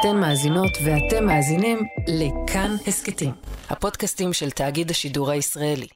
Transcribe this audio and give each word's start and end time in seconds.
אתן 0.00 0.16
מאזינות 0.16 0.78
ואתם 0.84 1.26
מאזינים 1.26 1.78
לכאן 2.08 2.70
הסכתים, 2.86 3.32
הפודקאסטים 3.70 4.32
של 4.32 4.50
תאגיד 4.50 4.90
השידור 4.90 5.30
הישראלי. 5.30 5.86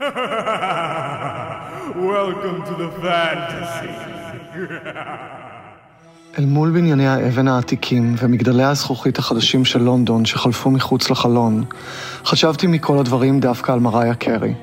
Welcome 2.12 2.60
to 2.66 2.74
the 2.78 3.02
fantasy. 3.02 3.90
אל 6.38 6.44
מול 6.44 6.70
בנייני 6.70 7.06
האבן 7.06 7.48
העתיקים 7.48 8.14
ומגדלי 8.18 8.64
הזכוכית 8.64 9.18
החדשים 9.18 9.64
של 9.64 9.82
לונדון 9.82 10.24
שחלפו 10.24 10.70
מחוץ 10.70 11.10
לחלון, 11.10 11.64
חשבתי 12.24 12.66
מכל 12.66 12.98
הדברים 12.98 13.40
דווקא 13.40 13.72
על 13.72 13.78
מריה 13.80 14.14
קרי. 14.14 14.54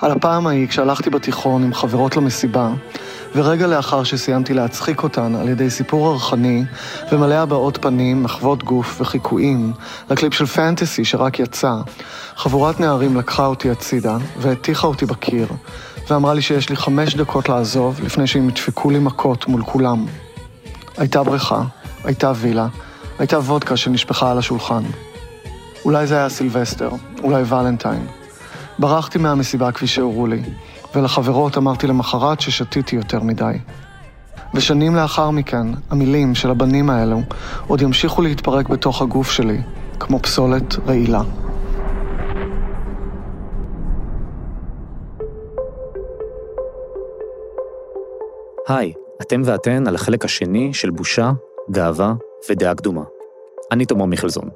על 0.00 0.10
הפעם 0.10 0.46
ההיא 0.46 0.68
כשהלכתי 0.68 1.10
בתיכון 1.10 1.62
עם 1.62 1.74
חברות 1.74 2.16
למסיבה, 2.16 2.70
ורגע 3.34 3.66
לאחר 3.66 4.04
שסיימתי 4.04 4.54
להצחיק 4.54 5.02
אותן 5.02 5.34
על 5.34 5.48
ידי 5.48 5.70
סיפור 5.70 6.08
ערכני 6.12 6.64
ומלא 7.12 7.34
הבעות 7.34 7.78
פנים, 7.82 8.22
מחוות 8.22 8.64
גוף 8.64 9.00
וחיקויים 9.00 9.72
לקליפ 10.10 10.34
של 10.34 10.46
פנטסי 10.46 11.04
שרק 11.04 11.38
יצא, 11.38 11.74
חבורת 12.36 12.80
נערים 12.80 13.16
לקחה 13.16 13.46
אותי 13.46 13.70
הצידה 13.70 14.16
והטיחה 14.38 14.86
אותי 14.86 15.06
בקיר, 15.06 15.48
ואמרה 16.10 16.34
לי 16.34 16.42
שיש 16.42 16.70
לי 16.70 16.76
חמש 16.76 17.14
דקות 17.14 17.48
לעזוב 17.48 18.00
לפני 18.04 18.26
שהם 18.26 18.48
ידפקו 18.48 18.90
לי 18.90 18.98
מכות 18.98 19.48
מול 19.48 19.62
כולם. 19.62 20.06
הייתה 20.96 21.22
בריכה, 21.22 21.62
הייתה 22.04 22.32
וילה, 22.36 22.66
הייתה 23.18 23.38
וודקה 23.38 23.76
שנשפכה 23.76 24.30
על 24.30 24.38
השולחן. 24.38 24.82
אולי 25.84 26.06
זה 26.06 26.16
היה 26.16 26.28
סילבסטר, 26.28 26.90
אולי 27.22 27.42
ולנטיין. 27.46 28.06
ברחתי 28.78 29.18
מהמסיבה 29.18 29.72
כפי 29.72 29.86
שהורו 29.86 30.26
לי, 30.26 30.42
ולחברות 30.94 31.56
אמרתי 31.56 31.86
למחרת 31.86 32.40
ששתיתי 32.40 32.96
יותר 32.96 33.20
מדי. 33.20 33.58
ושנים 34.54 34.94
לאחר 34.94 35.30
מכן, 35.30 35.66
המילים 35.90 36.34
של 36.34 36.50
הבנים 36.50 36.90
האלו 36.90 37.20
עוד 37.66 37.82
ימשיכו 37.82 38.22
להתפרק 38.22 38.68
בתוך 38.68 39.02
הגוף 39.02 39.30
שלי, 39.30 39.58
כמו 40.00 40.18
פסולת 40.18 40.76
רעילה. 40.86 41.22
היי, 48.68 48.92
אתם 49.22 49.42
ואתן 49.44 49.86
על 49.86 49.94
החלק 49.94 50.24
השני 50.24 50.74
של 50.74 50.90
בושה, 50.90 51.32
גאווה 51.70 52.14
ודעה 52.50 52.74
קדומה. 52.74 53.02
אני 53.72 53.84
תומר 53.84 54.04
מיכלזון, 54.04 54.48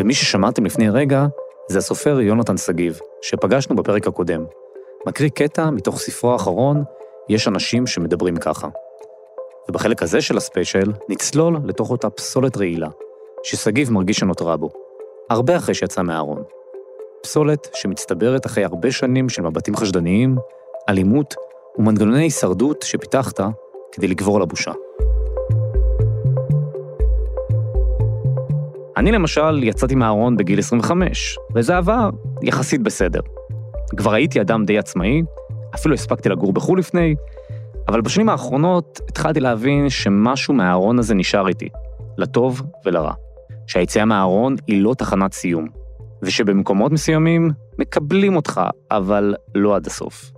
ומי 0.00 0.14
ששמעתם 0.14 0.64
לפני 0.64 0.90
רגע 0.90 1.26
זה 1.68 1.78
הסופר 1.78 2.20
יונתן 2.20 2.56
שגיב, 2.56 2.98
שפגשנו 3.22 3.76
בפרק 3.76 4.06
הקודם. 4.06 4.44
מקריא 5.06 5.30
קטע 5.30 5.70
מתוך 5.70 5.98
ספרו 5.98 6.32
האחרון, 6.32 6.84
יש 7.28 7.48
אנשים 7.48 7.86
שמדברים 7.86 8.36
ככה. 8.36 8.68
ובחלק 9.68 10.02
הזה 10.02 10.20
של 10.20 10.36
הספיישל 10.36 10.92
נצלול 11.08 11.58
לתוך 11.64 11.90
אותה 11.90 12.10
פסולת 12.10 12.56
רעילה, 12.56 12.88
ששגיב 13.42 13.92
מרגיש 13.92 14.16
שנותרה 14.16 14.56
בו, 14.56 14.70
הרבה 15.30 15.56
אחרי 15.56 15.74
שיצא 15.74 16.02
מהארון. 16.02 16.42
פסולת 17.22 17.68
שמצטברת 17.74 18.46
אחרי 18.46 18.64
הרבה 18.64 18.90
שנים 18.90 19.28
של 19.28 19.42
מבטים 19.42 19.76
חשדניים, 19.76 20.36
אלימות 20.88 21.34
ומנגנוני 21.78 22.22
הישרדות 22.22 22.82
שפיתחת 22.82 23.40
כדי 23.92 24.08
לגבור 24.08 24.36
על 24.36 24.42
הבושה. 24.42 24.72
אני 28.96 29.12
למשל 29.12 29.64
יצאתי 29.64 29.94
מהארון 29.94 30.36
בגיל 30.36 30.58
25, 30.58 31.38
וזה 31.54 31.76
עבר 31.76 32.10
יחסית 32.42 32.82
בסדר. 32.82 33.20
כבר 33.96 34.14
הייתי 34.14 34.40
אדם 34.40 34.64
די 34.64 34.78
עצמאי, 34.78 35.22
אפילו 35.74 35.94
הספקתי 35.94 36.28
לגור 36.28 36.52
בחו"ל 36.52 36.78
לפני, 36.78 37.14
אבל 37.88 38.00
בשנים 38.00 38.28
האחרונות 38.28 39.00
התחלתי 39.08 39.40
להבין 39.40 39.90
שמשהו 39.90 40.54
מהארון 40.54 40.98
הזה 40.98 41.14
נשאר 41.14 41.48
איתי, 41.48 41.68
לטוב 42.18 42.62
ולרע. 42.84 43.12
שהיציאה 43.66 44.04
מהארון 44.04 44.56
היא 44.66 44.82
לא 44.82 44.94
תחנת 44.94 45.32
סיום, 45.32 45.68
ושבמקומות 46.22 46.92
מסוימים 46.92 47.50
מקבלים 47.78 48.36
אותך, 48.36 48.60
אבל 48.90 49.34
לא 49.54 49.76
עד 49.76 49.86
הסוף. 49.86 50.32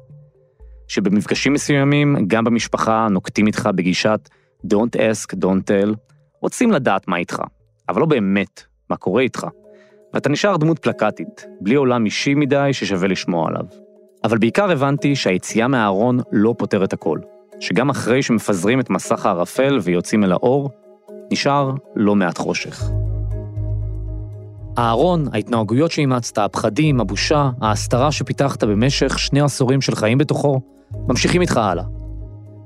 שבמפגשים 0.88 1.52
מסוימים, 1.52 2.16
גם 2.26 2.44
במשפחה, 2.44 3.08
נוקטים 3.10 3.46
איתך 3.46 3.68
בגישת 3.74 4.28
Don't 4.66 4.96
ask, 4.96 5.34
don't 5.34 5.70
tell, 5.70 5.94
רוצים 6.40 6.70
לדעת 6.70 7.08
מה 7.08 7.16
איתך, 7.16 7.42
אבל 7.88 8.00
לא 8.00 8.06
באמת 8.06 8.62
מה 8.90 8.96
קורה 8.96 9.22
איתך. 9.22 9.46
ואתה 10.14 10.28
נשאר 10.28 10.56
דמות 10.56 10.78
פלקטית, 10.78 11.46
בלי 11.60 11.74
עולם 11.74 12.04
אישי 12.04 12.34
מדי 12.34 12.68
ששווה 12.72 13.08
לשמוע 13.08 13.48
עליו. 13.48 13.64
אבל 14.24 14.38
בעיקר 14.38 14.70
הבנתי 14.70 15.16
שהיציאה 15.16 15.68
מהארון 15.68 16.18
לא 16.32 16.54
פותרת 16.58 16.92
הכל, 16.92 17.18
שגם 17.60 17.90
אחרי 17.90 18.22
שמפזרים 18.22 18.80
את 18.80 18.90
מסך 18.90 19.26
הערפל 19.26 19.78
ויוצאים 19.82 20.24
אל 20.24 20.32
האור, 20.32 20.70
נשאר 21.32 21.72
לא 21.96 22.14
מעט 22.14 22.38
חושך. 22.38 22.82
הארון, 24.76 25.24
ההתנהגויות 25.32 25.90
שאימצת, 25.90 26.38
הפחדים, 26.38 27.00
הבושה, 27.00 27.50
ההסתרה 27.60 28.12
שפיתחת 28.12 28.64
במשך 28.64 29.18
שני 29.18 29.40
עשורים 29.40 29.80
של 29.80 29.94
חיים 29.94 30.18
בתוכו, 30.18 30.60
ממשיכים 31.08 31.40
איתך 31.40 31.56
הלאה. 31.56 31.84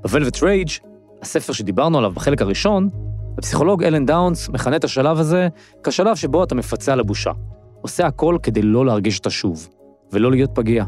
ב-Velvet 0.03 0.35
Rage, 0.35 0.87
הספר 1.21 1.53
שדיברנו 1.53 1.97
עליו 1.97 2.11
בחלק 2.11 2.41
הראשון, 2.41 2.89
הפסיכולוג 3.37 3.83
אלן 3.83 4.05
דאונס 4.05 4.49
מכנה 4.49 4.75
את 4.75 4.83
השלב 4.83 5.19
הזה 5.19 5.47
כשלב 5.83 6.15
שבו 6.15 6.43
אתה 6.43 6.55
מפצה 6.55 6.93
על 6.93 6.99
הבושה. 6.99 7.31
עושה 7.81 8.05
הכל 8.07 8.37
כדי 8.43 8.61
לא 8.61 8.85
להרגיש 8.85 9.17
אותה 9.17 9.29
שוב, 9.29 9.69
ולא 10.11 10.31
להיות 10.31 10.49
פגיע. 10.55 10.83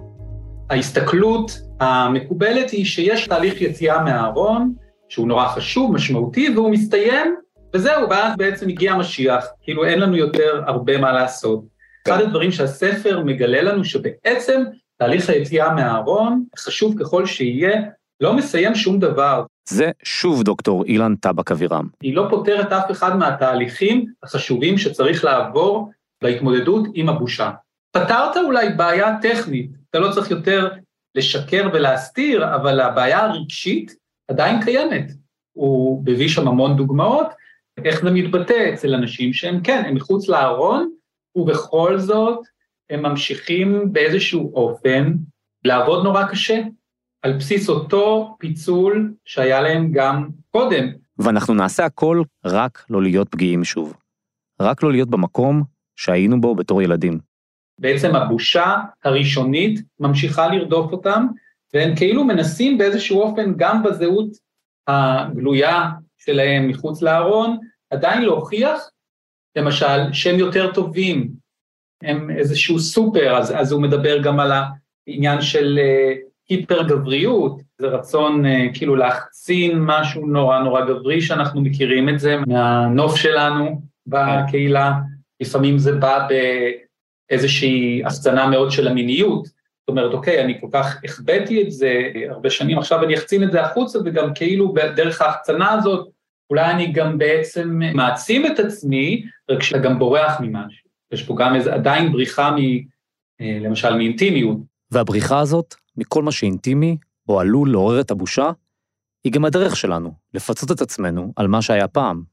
ההסתכלות 0.69 1.61
המקובלת 1.79 2.69
היא 2.69 2.85
שיש 2.85 3.27
תהליך 3.27 3.61
יציאה 3.61 4.03
מהארון, 4.03 4.73
שהוא 5.09 5.27
נורא 5.27 5.47
חשוב, 5.47 5.91
משמעותי, 5.91 6.49
והוא 6.55 6.69
מסתיים, 6.71 7.35
וזהו, 7.73 8.09
ואז 8.09 8.37
בעצם 8.37 8.69
הגיע 8.69 8.93
המשיח, 8.93 9.45
כאילו 9.61 9.85
אין 9.85 9.99
לנו 9.99 10.15
יותר 10.17 10.61
הרבה 10.67 10.97
מה 10.97 11.11
לעשות. 11.11 11.63
אחד 12.07 12.21
הדברים 12.21 12.51
שהספר 12.51 13.23
מגלה 13.25 13.61
לנו, 13.61 13.85
שבעצם 13.85 14.63
תהליך 14.97 15.29
היציאה 15.29 15.73
מהארון, 15.73 16.43
חשוב 16.57 16.95
ככל 16.99 17.25
שיהיה, 17.25 17.81
לא 18.21 18.33
מסיים 18.33 18.75
שום 18.75 18.99
דבר. 18.99 19.43
זה 19.69 19.91
שוב 20.03 20.43
דוקטור 20.43 20.85
אילן 20.85 21.15
טבק 21.15 21.51
אבירם. 21.51 21.87
היא 22.01 22.15
לא 22.15 22.27
פותרת 22.29 22.71
אף 22.71 22.91
אחד 22.91 23.17
מהתהליכים 23.17 24.05
החשובים 24.23 24.77
שצריך 24.77 25.23
לעבור 25.25 25.91
בהתמודדות 26.21 26.87
עם 26.93 27.09
הבושה. 27.09 27.51
פתרת 27.91 28.37
אולי 28.37 28.69
בעיה 28.69 29.17
טכנית, 29.21 29.71
אתה 29.89 29.99
לא 29.99 30.11
צריך 30.11 30.31
יותר 30.31 30.69
לשקר 31.15 31.69
ולהסתיר, 31.73 32.55
אבל 32.55 32.79
הבעיה 32.79 33.19
הרגשית 33.19 33.95
עדיין 34.27 34.63
קיימת. 34.63 35.11
הוא 35.53 36.03
מביא 36.05 36.29
שם 36.29 36.47
המון 36.47 36.77
דוגמאות, 36.77 37.27
איך 37.85 38.03
זה 38.03 38.11
מתבטא 38.11 38.73
אצל 38.73 38.93
אנשים 38.93 39.33
שהם 39.33 39.61
כן, 39.61 39.83
הם 39.85 39.95
מחוץ 39.95 40.29
לארון, 40.29 40.91
ובכל 41.35 41.97
זאת 41.97 42.39
הם 42.89 43.03
ממשיכים 43.03 43.93
באיזשהו 43.93 44.55
אופן 44.55 45.13
לעבוד 45.65 46.03
נורא 46.03 46.23
קשה, 46.23 46.61
על 47.21 47.33
בסיס 47.37 47.69
אותו 47.69 48.35
פיצול 48.39 49.13
שהיה 49.25 49.61
להם 49.61 49.91
גם 49.91 50.29
קודם. 50.51 50.87
ואנחנו 51.17 51.53
נעשה 51.53 51.85
הכל 51.85 52.21
רק 52.45 52.85
לא 52.89 53.03
להיות 53.03 53.29
פגיעים 53.29 53.63
שוב. 53.63 53.93
רק 54.61 54.83
לא 54.83 54.91
להיות 54.91 55.09
במקום 55.09 55.63
שהיינו 55.95 56.41
בו 56.41 56.55
בתור 56.55 56.81
ילדים. 56.81 57.19
בעצם 57.79 58.15
הבושה 58.15 58.77
הראשונית 59.03 59.81
ממשיכה 59.99 60.47
לרדוף 60.47 60.91
אותם, 60.91 61.27
והם 61.73 61.95
כאילו 61.95 62.23
מנסים 62.23 62.77
באיזשהו 62.77 63.21
אופן 63.21 63.53
גם 63.57 63.83
בזהות 63.83 64.29
הגלויה 64.87 65.89
שלהם 66.17 66.67
מחוץ 66.67 67.01
לארון, 67.01 67.57
עדיין 67.89 68.21
להוכיח, 68.21 68.89
למשל, 69.55 70.13
שהם 70.13 70.39
יותר 70.39 70.73
טובים, 70.73 71.29
הם 72.03 72.29
איזשהו 72.29 72.79
סופר, 72.79 73.37
אז, 73.37 73.53
אז 73.55 73.71
הוא 73.71 73.81
מדבר 73.81 74.21
גם 74.21 74.39
על 74.39 74.51
העניין 75.07 75.41
של 75.41 75.79
היפר 76.49 76.83
גבריות, 76.83 77.61
זה 77.77 77.87
רצון 77.87 78.45
uh, 78.45 78.49
כאילו 78.73 78.95
להחצין 78.95 79.79
משהו 79.79 80.27
נורא 80.27 80.59
נורא 80.59 80.85
גברי 80.85 81.21
שאנחנו 81.21 81.61
מכירים 81.61 82.09
את 82.09 82.19
זה 82.19 82.37
מהנוף 82.47 83.15
שלנו 83.15 83.81
בקהילה, 84.07 84.93
לפעמים 85.39 85.77
זה 85.77 85.91
בא 85.91 86.27
באיזושהי 87.29 88.01
החצנה 88.05 88.47
מאוד 88.47 88.71
של 88.71 88.87
המיניות, 88.87 89.45
זאת 89.45 89.97
אומרת, 89.97 90.13
אוקיי, 90.13 90.41
אני 90.41 90.61
כל 90.61 90.67
כך 90.71 91.01
החבאתי 91.03 91.61
את 91.61 91.71
זה 91.71 92.11
הרבה 92.29 92.49
שנים, 92.49 92.77
עכשיו 92.77 93.03
אני 93.03 93.15
אחצין 93.15 93.43
את 93.43 93.51
זה 93.51 93.61
החוצה, 93.61 93.99
וגם 94.05 94.33
כאילו 94.33 94.73
דרך 94.95 95.21
ההחצנה 95.21 95.71
הזאת, 95.71 96.09
אולי 96.49 96.71
אני 96.71 96.91
גם 96.91 97.17
בעצם 97.17 97.79
מעצים 97.93 98.45
את 98.45 98.59
עצמי, 98.59 99.23
רק 99.51 99.63
שאתה 99.63 99.77
גם 99.77 99.99
בורח 99.99 100.39
ממשהו. 100.41 100.89
יש 101.11 101.23
פה 101.23 101.35
גם 101.37 101.55
איזה 101.55 101.73
עדיין 101.73 102.11
בריחה 102.11 102.51
מ... 102.51 102.57
אה, 103.41 103.57
למשל 103.61 103.93
מאינטימיות. 103.95 104.57
והבריחה 104.91 105.39
הזאת, 105.39 105.75
מכל 105.99 106.23
מה 106.23 106.31
שאינטימי, 106.31 106.97
או 107.29 107.39
עלול 107.39 107.71
לעורר 107.71 108.01
את 108.01 108.11
הבושה, 108.11 108.51
היא 109.23 109.33
גם 109.33 109.45
הדרך 109.45 109.75
שלנו, 109.75 110.13
לפצות 110.33 110.71
את 110.71 110.81
עצמנו 110.81 111.33
על 111.35 111.47
מה 111.47 111.61
שהיה 111.61 111.87
פעם. 111.87 112.23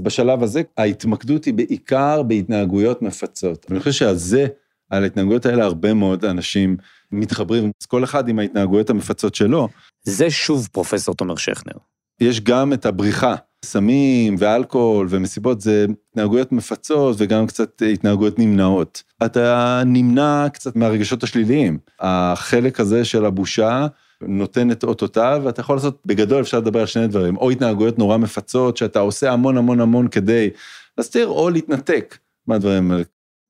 בשלב 0.00 0.42
הזה, 0.42 0.62
ההתמקדות 0.76 1.44
היא 1.44 1.54
בעיקר 1.54 2.22
בהתנהגויות 2.22 3.02
מפצות. 3.02 3.66
אני 3.70 3.78
חושב 3.78 3.92
שעל 3.92 4.14
זה, 4.14 4.46
על 4.90 5.02
ההתנהגויות 5.02 5.46
האלה, 5.46 5.64
הרבה 5.64 5.94
מאוד 5.94 6.24
אנשים 6.24 6.76
מתחברים, 7.12 7.64
אז 7.64 7.86
כל 7.86 8.04
אחד 8.04 8.28
עם 8.28 8.38
ההתנהגויות 8.38 8.90
המפצות 8.90 9.34
שלו. 9.34 9.68
זה 10.02 10.30
שוב 10.30 10.68
פרופסור 10.72 11.14
תומר 11.14 11.36
שכנר. 11.36 11.76
יש 12.20 12.40
גם 12.40 12.72
את 12.72 12.86
הבריחה. 12.86 13.34
סמים 13.64 14.36
ואלכוהול 14.38 15.06
ומסיבות 15.10 15.60
זה 15.60 15.86
התנהגויות 16.10 16.52
מפצות 16.52 17.16
וגם 17.18 17.46
קצת 17.46 17.82
התנהגויות 17.92 18.38
נמנעות. 18.38 19.02
אתה 19.24 19.82
נמנע 19.86 20.46
קצת 20.52 20.76
מהרגשות 20.76 21.22
השליליים. 21.22 21.78
החלק 22.00 22.80
הזה 22.80 23.04
של 23.04 23.24
הבושה 23.24 23.86
נותן 24.20 24.70
את 24.70 24.84
אותותיו 24.84 25.42
ואתה 25.44 25.60
יכול 25.60 25.76
לעשות, 25.76 26.02
בגדול 26.06 26.40
אפשר 26.40 26.58
לדבר 26.58 26.80
על 26.80 26.86
שני 26.86 27.06
דברים, 27.06 27.36
או 27.36 27.50
התנהגויות 27.50 27.98
נורא 27.98 28.16
מפצות 28.16 28.76
שאתה 28.76 28.98
עושה 28.98 29.32
המון 29.32 29.56
המון 29.56 29.80
המון 29.80 30.08
כדי 30.08 30.50
להסתיר, 30.98 31.26
או 31.26 31.50
להתנתק 31.50 32.18
מהדברים 32.46 32.90
האלה. 32.90 33.02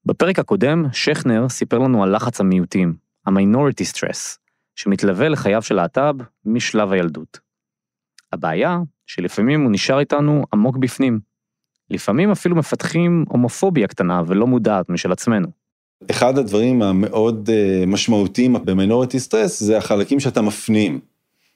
בפרק 0.06 0.38
הקודם, 0.38 0.84
שכנר 0.92 1.48
סיפר 1.48 1.78
לנו 1.78 2.02
על 2.02 2.16
לחץ 2.16 2.40
המיעוטים, 2.40 2.94
ה-minority 3.26 3.94
stress, 3.94 4.38
שמתלווה 4.76 5.28
לחייו 5.28 5.62
של 5.62 5.74
להט"ב 5.74 6.14
משלב 6.44 6.92
הילדות. 6.92 7.43
הבעיה, 8.34 8.78
שלפעמים 9.06 9.62
הוא 9.62 9.72
נשאר 9.72 9.98
איתנו 9.98 10.44
עמוק 10.52 10.76
בפנים. 10.76 11.20
לפעמים 11.90 12.30
אפילו 12.30 12.56
מפתחים 12.56 13.24
הומופוביה 13.28 13.86
קטנה 13.86 14.22
ולא 14.26 14.46
מודעת 14.46 14.88
משל 14.88 15.12
עצמנו. 15.12 15.48
אחד 16.10 16.38
הדברים 16.38 16.82
המאוד 16.82 17.48
uh, 17.48 17.86
משמעותיים 17.86 18.56
במינוריטי 18.64 19.20
סטרס 19.20 19.60
זה 19.60 19.78
החלקים 19.78 20.20
שאתה 20.20 20.42
מפנים. 20.42 21.00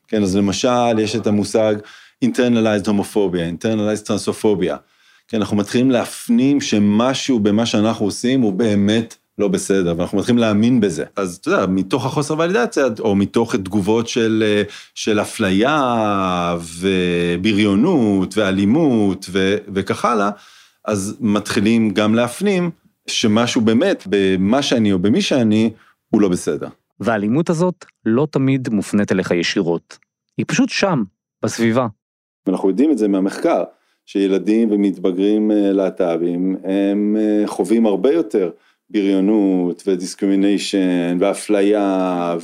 כן, 0.09 0.23
אז 0.23 0.37
למשל, 0.37 0.99
יש 0.99 1.17
את 1.17 1.27
המושג 1.27 1.75
internalized 2.25 2.87
homophobia, 2.87 3.65
internalized 3.65 4.07
transphobia. 4.07 4.77
כן, 5.29 5.37
אנחנו 5.37 5.57
מתחילים 5.57 5.91
להפנים 5.91 6.61
שמשהו 6.61 7.41
במה 7.41 7.67
שאנחנו 7.67 8.07
עושים 8.07 8.41
הוא 8.41 8.53
באמת 8.53 9.17
לא 9.39 9.49
בסדר, 9.49 9.95
ואנחנו 9.97 10.19
מתחילים 10.19 10.39
להאמין 10.39 10.81
בזה. 10.81 11.05
אז 11.17 11.37
אתה 11.37 11.51
יודע, 11.51 11.67
מתוך 11.67 12.07
החוסר 12.07 12.39
ולידציה, 12.39 12.85
או 13.01 13.17
מתוך 13.17 13.57
תגובות 13.57 14.09
של, 14.09 14.45
אה, 14.47 14.63
של 14.95 15.21
אפליה 15.21 16.57
ובריונות 16.81 18.39
ואלימות 18.39 19.27
ו, 19.31 19.57
וכך 19.75 20.05
הלאה, 20.05 20.31
אז 20.85 21.17
מתחילים 21.21 21.91
גם 21.91 22.15
להפנים 22.15 22.71
שמשהו 23.07 23.61
באמת, 23.61 24.05
במה 24.07 24.63
שאני 24.63 24.93
או 24.93 24.99
במי 24.99 25.21
שאני, 25.21 25.71
הוא 26.11 26.21
לא 26.21 26.29
בסדר. 26.29 26.69
והאלימות 27.01 27.51
הזאת 27.51 27.85
לא 28.05 28.27
תמיד 28.31 28.69
מופנית 28.69 29.13
אליך 29.13 29.31
ישירות. 29.31 29.99
היא 30.39 30.47
פשוט 30.49 30.69
שם, 30.69 31.03
בסביבה. 31.43 31.87
אנחנו 32.49 32.69
יודעים 32.69 32.91
את 32.91 32.99
זה 32.99 33.09
מהמחקר, 33.09 33.65
שילדים 34.07 34.71
ומתבגרים 34.71 35.51
אה, 35.51 35.73
להט"בים, 35.73 36.57
הם 36.65 37.17
אה, 37.21 37.47
חווים 37.47 37.87
הרבה 37.87 38.13
יותר 38.13 38.51
בריונות 38.91 39.83
ו 39.87 39.95
discrimination 39.95 41.17
ואפליה 41.21 42.37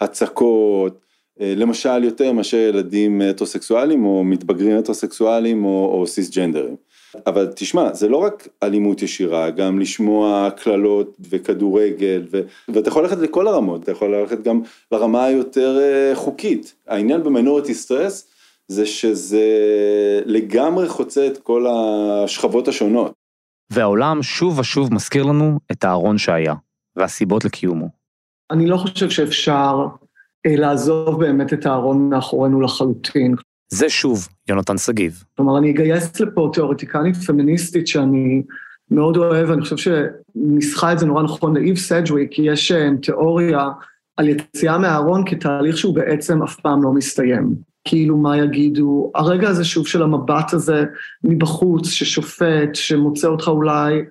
והצקות, 0.00 1.00
אה, 1.40 1.54
למשל 1.56 2.04
יותר 2.04 2.32
מאשר 2.32 2.56
ילדים 2.56 3.20
הטרוסקסואלים 3.20 4.04
או 4.04 4.24
מתבגרים 4.24 4.78
הטרוסקסואלים 4.78 5.64
או, 5.64 5.90
או 5.94 6.06
סיסג'נדרים. 6.06 6.76
אבל 7.26 7.52
תשמע, 7.54 7.94
זה 7.94 8.08
לא 8.08 8.16
רק 8.16 8.48
אלימות 8.62 9.02
ישירה, 9.02 9.50
גם 9.50 9.78
לשמוע 9.78 10.50
קללות 10.50 11.16
וכדורגל, 11.30 12.26
ו... 12.30 12.40
ואתה 12.68 12.88
יכול 12.88 13.02
ללכת 13.02 13.18
לכל 13.18 13.48
הרמות, 13.48 13.82
אתה 13.82 13.92
יכול 13.92 14.14
ללכת 14.14 14.42
גם 14.42 14.60
לרמה 14.92 15.24
היותר 15.24 15.78
אה, 15.80 16.14
חוקית. 16.14 16.74
העניין 16.88 17.22
במינורטי 17.22 17.74
סטרס 17.74 18.28
זה 18.68 18.86
שזה 18.86 19.46
לגמרי 20.26 20.88
חוצה 20.88 21.26
את 21.26 21.38
כל 21.38 21.66
השכבות 21.70 22.68
השונות. 22.68 23.21
והעולם 23.72 24.22
שוב 24.22 24.58
ושוב 24.58 24.94
מזכיר 24.94 25.22
לנו 25.22 25.58
את 25.72 25.84
הארון 25.84 26.18
שהיה, 26.18 26.54
והסיבות 26.96 27.44
לקיומו. 27.44 27.88
אני 28.50 28.66
לא 28.66 28.76
חושב 28.76 29.10
שאפשר 29.10 29.86
אה, 30.46 30.56
לעזוב 30.56 31.20
באמת 31.20 31.52
את 31.52 31.66
הארון 31.66 32.08
מאחורינו 32.08 32.60
לחלוטין. 32.60 33.34
זה 33.72 33.88
שוב 33.88 34.28
יונתן 34.48 34.78
שגיב. 34.78 35.24
כלומר, 35.36 35.58
אני 35.58 35.70
אגייס 35.70 36.20
לפה 36.20 36.50
תיאורטיקנית 36.52 37.16
פמיניסטית 37.16 37.86
שאני 37.86 38.42
מאוד 38.90 39.16
אוהב, 39.16 39.50
אני 39.50 39.62
חושב 39.62 39.76
שניסחה 39.76 40.92
את 40.92 40.98
זה 40.98 41.06
נורא 41.06 41.22
נכון 41.22 41.56
לאיב 41.56 41.76
סג'ווי, 41.76 42.28
כי 42.30 42.42
יש 42.42 42.72
אה, 42.72 42.88
תיאוריה 43.02 43.68
על 44.16 44.28
יציאה 44.28 44.78
מהארון 44.78 45.22
כתהליך 45.26 45.78
שהוא 45.78 45.94
בעצם 45.94 46.42
אף 46.42 46.60
פעם 46.60 46.82
לא 46.82 46.92
מסתיים. 46.92 47.71
כאילו 47.84 48.16
מה 48.16 48.38
יגידו, 48.38 49.10
הרגע 49.14 49.48
הזה 49.48 49.64
שוב 49.64 49.86
של 49.86 50.02
המבט 50.02 50.52
הזה 50.52 50.84
מבחוץ, 51.24 51.88
ששופט, 51.88 52.74
שמוצא 52.74 53.28
אותך 53.28 53.48
אולי 53.48 54.02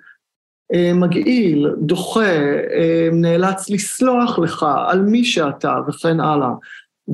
אה, 0.74 0.94
מגעיל, 0.94 1.68
דוחה, 1.78 2.34
אה, 2.74 3.10
נאלץ 3.12 3.70
לסלוח 3.70 4.40
לך 4.40 4.66
על 4.88 5.02
מי 5.02 5.26
שאתה 5.26 5.76
וכן 5.88 6.20
הלאה. 6.20 6.52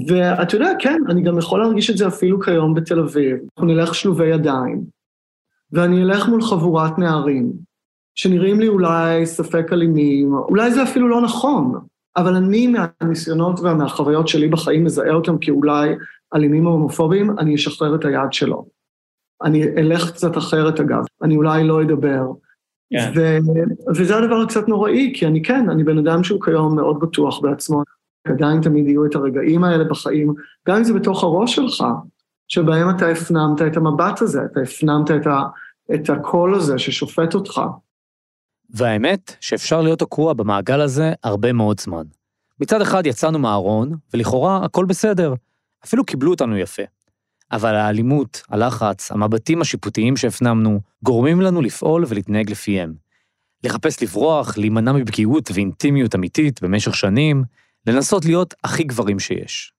ואתה 0.07 0.56
יודע, 0.56 0.71
כן, 0.80 1.01
אני 1.09 1.21
גם 1.21 1.38
יכול 1.38 1.59
להרגיש 1.59 1.89
את 1.89 1.98
זה 1.98 2.07
אפילו 2.07 2.42
כיום 2.42 2.74
בתל 2.74 3.00
אביב. 3.00 3.38
אנחנו 3.56 3.68
נלך 3.68 3.95
שלובי 3.95 4.27
ידיים, 4.27 4.81
ואני 5.71 6.04
אלך 6.04 6.27
מול 6.27 6.42
חבורת 6.42 7.00
נערים, 7.00 7.51
שנראים 8.15 8.59
לי 8.59 8.68
אולי 8.68 9.25
ספק 9.25 9.74
אלימים, 9.74 10.33
אולי 10.33 10.71
זה 10.71 10.83
אפילו 10.83 11.07
לא 11.07 11.21
נכון, 11.21 11.80
אבל 12.18 12.36
אני 12.36 12.68
מהניסיונות 12.68 13.59
ומהחוויות 13.59 14.27
שלי 14.27 14.48
בחיים 14.48 14.83
מזהה 14.83 15.13
אותם 15.13 15.38
כאולי 15.42 15.95
אלימים 16.35 16.65
או 16.65 16.71
הומופובים, 16.71 17.39
אני 17.39 17.56
אשחרר 17.56 17.95
את 17.95 18.06
היד 18.06 18.33
שלו. 18.33 18.65
אני 19.44 19.63
אלך 19.63 20.12
קצת 20.12 20.38
אחרת 20.38 20.79
אגב, 20.79 21.03
אני 21.24 21.35
אולי 21.35 21.63
לא 21.63 21.81
אדבר. 21.81 22.25
Yeah. 22.94 22.97
כן. 22.97 23.12
ו- 23.15 23.95
וזה 23.95 24.18
הדבר 24.18 24.35
הקצת 24.35 24.68
נוראי, 24.68 25.13
כי 25.15 25.27
אני 25.27 25.44
כן, 25.44 25.69
אני 25.69 25.83
בן 25.83 25.97
אדם 25.97 26.24
שהוא 26.24 26.41
כיום 26.41 26.75
מאוד 26.75 27.00
בטוח 27.00 27.39
בעצמו. 27.39 27.83
עדיין 28.27 28.62
תמיד 28.62 28.88
יהיו 28.88 29.06
את 29.06 29.15
הרגעים 29.15 29.63
האלה 29.63 29.83
בחיים, 29.83 30.33
גם 30.68 30.77
אם 30.77 30.83
זה 30.83 30.94
בתוך 30.94 31.24
הראש 31.24 31.56
שלך, 31.56 31.83
שבהם 32.47 32.89
אתה 32.89 33.07
הפנמת 33.07 33.62
את 33.62 33.77
המבט 33.77 34.21
הזה, 34.21 34.39
אתה 34.51 34.59
הפנמת 34.59 35.12
את, 35.12 35.27
ה, 35.27 35.41
את 35.95 36.09
הקול 36.09 36.56
הזה 36.56 36.80
ששופט 36.80 37.35
אותך. 37.35 37.62
והאמת 38.69 39.35
שאפשר 39.39 39.81
להיות 39.81 40.00
תקוע 40.00 40.33
במעגל 40.33 40.81
הזה 40.81 41.13
הרבה 41.23 41.53
מאוד 41.53 41.80
זמן. 41.80 42.03
מצד 42.59 42.81
אחד 42.81 43.06
יצאנו 43.06 43.39
מהארון, 43.39 43.91
ולכאורה 44.13 44.65
הכל 44.65 44.85
בסדר, 44.85 45.33
אפילו 45.85 46.06
קיבלו 46.06 46.31
אותנו 46.31 46.57
יפה. 46.57 46.83
אבל 47.51 47.75
האלימות, 47.75 48.41
הלחץ, 48.50 49.12
המבטים 49.12 49.62
השיפוטיים 49.62 50.18
שהפנמנו, 50.18 50.79
גורמים 51.03 51.41
לנו 51.41 51.62
לפעול 51.62 52.06
ולהתנהג 52.07 52.51
לפיהם. 52.51 52.94
לחפש 53.63 54.03
לברוח, 54.03 54.57
להימנע 54.57 54.91
מפגיעות 54.91 55.51
ואינטימיות 55.53 56.15
אמיתית 56.15 56.62
במשך 56.62 56.95
שנים, 56.95 57.44
לנסות 57.88 58.25
להיות 58.25 58.53
הכי 58.63 58.83
גברים 58.83 59.19
שיש. 59.19 59.74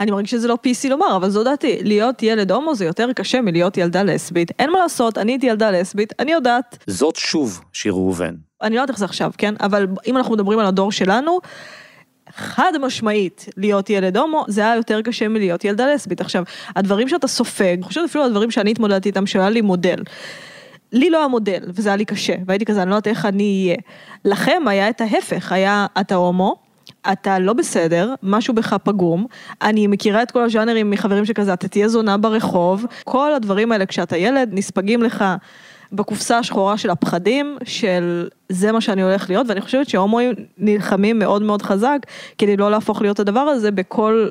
אני 0.00 0.10
מרגיש 0.10 0.30
שזה 0.30 0.48
לא 0.48 0.58
PC 0.66 0.88
לומר, 0.88 1.16
אבל 1.16 1.30
זו 1.30 1.44
דעתי, 1.44 1.78
להיות 1.82 2.22
ילד 2.22 2.52
הומו 2.52 2.74
זה 2.74 2.84
יותר 2.84 3.12
קשה 3.12 3.40
מלהיות 3.40 3.76
ילדה 3.76 4.02
לסבית. 4.02 4.50
אין 4.58 4.70
מה 4.70 4.78
לעשות, 4.78 5.18
אני 5.18 5.32
הייתי 5.32 5.46
ילדה 5.46 5.70
לסבית, 5.70 6.12
אני 6.18 6.32
יודעת. 6.32 6.84
זאת 6.86 7.16
שוב 7.16 7.64
שיר 7.72 7.92
ראובן. 7.92 8.34
אני 8.62 8.74
לא 8.74 8.80
יודעת 8.80 8.90
איך 8.90 8.98
זה 8.98 9.04
עכשיו, 9.04 9.30
כן? 9.38 9.54
אבל 9.60 9.86
אם 10.06 10.16
אנחנו 10.16 10.34
מדברים 10.34 10.58
על 10.58 10.66
הדור 10.66 10.92
שלנו, 10.92 11.38
חד 12.36 12.72
משמעית 12.80 13.46
להיות 13.56 13.90
ילד 13.90 14.16
הומו, 14.16 14.44
זה 14.48 14.60
היה 14.60 14.76
יותר 14.76 15.02
קשה 15.02 15.28
מלהיות 15.28 15.64
ילדה 15.64 15.94
לסבית. 15.94 16.20
עכשיו, 16.20 16.44
הדברים 16.76 17.08
שאתה 17.08 17.26
סופג, 17.26 17.74
אני 17.74 17.82
חושבת 17.82 18.04
אפילו 18.04 18.24
הדברים 18.24 18.50
שאני 18.50 18.70
התמודדתי 18.70 19.08
איתם, 19.08 19.26
שהיה 19.26 19.50
לי 19.50 19.60
מודל. 19.60 19.98
לי 20.92 21.10
לא 21.10 21.18
היה 21.18 21.28
מודל, 21.28 21.62
וזה 21.68 21.88
היה 21.88 21.96
לי 21.96 22.04
קשה, 22.04 22.34
והייתי 22.46 22.64
כזה, 22.64 22.82
אני 22.82 22.90
לא 22.90 22.94
יודעת 22.94 23.06
איך 23.06 23.26
אני 23.26 23.64
אהיה. 23.66 23.76
לכם 24.24 24.62
היה 24.66 24.88
את 24.88 25.00
ההפך, 25.00 25.52
היה 25.52 25.86
אתה 26.00 26.14
הומו, 26.14 26.56
אתה 27.12 27.38
לא 27.38 27.52
בסדר, 27.52 28.14
משהו 28.22 28.54
בך 28.54 28.76
פגום, 28.84 29.26
אני 29.62 29.86
מכירה 29.86 30.22
את 30.22 30.30
כל 30.30 30.42
הז'אנרים 30.42 30.90
מחברים 30.90 31.24
שכזה, 31.24 31.52
אתה 31.52 31.68
תהיה 31.68 31.88
זונה 31.88 32.16
ברחוב, 32.16 32.86
כל 33.04 33.34
הדברים 33.34 33.72
האלה 33.72 33.86
כשאתה 33.86 34.16
ילד 34.16 34.48
נספגים 34.52 35.02
לך 35.02 35.24
בקופסה 35.92 36.38
השחורה 36.38 36.78
של 36.78 36.90
הפחדים, 36.90 37.56
של 37.64 38.28
זה 38.48 38.72
מה 38.72 38.80
שאני 38.80 39.02
הולך 39.02 39.30
להיות, 39.30 39.46
ואני 39.48 39.60
חושבת 39.60 39.88
שהומואים 39.88 40.34
נלחמים 40.58 41.18
מאוד 41.18 41.42
מאוד 41.42 41.62
חזק 41.62 41.98
כדי 42.38 42.56
לא 42.56 42.70
להפוך 42.70 43.02
להיות 43.02 43.20
הדבר 43.20 43.40
הזה 43.40 43.70
בכל 43.70 44.28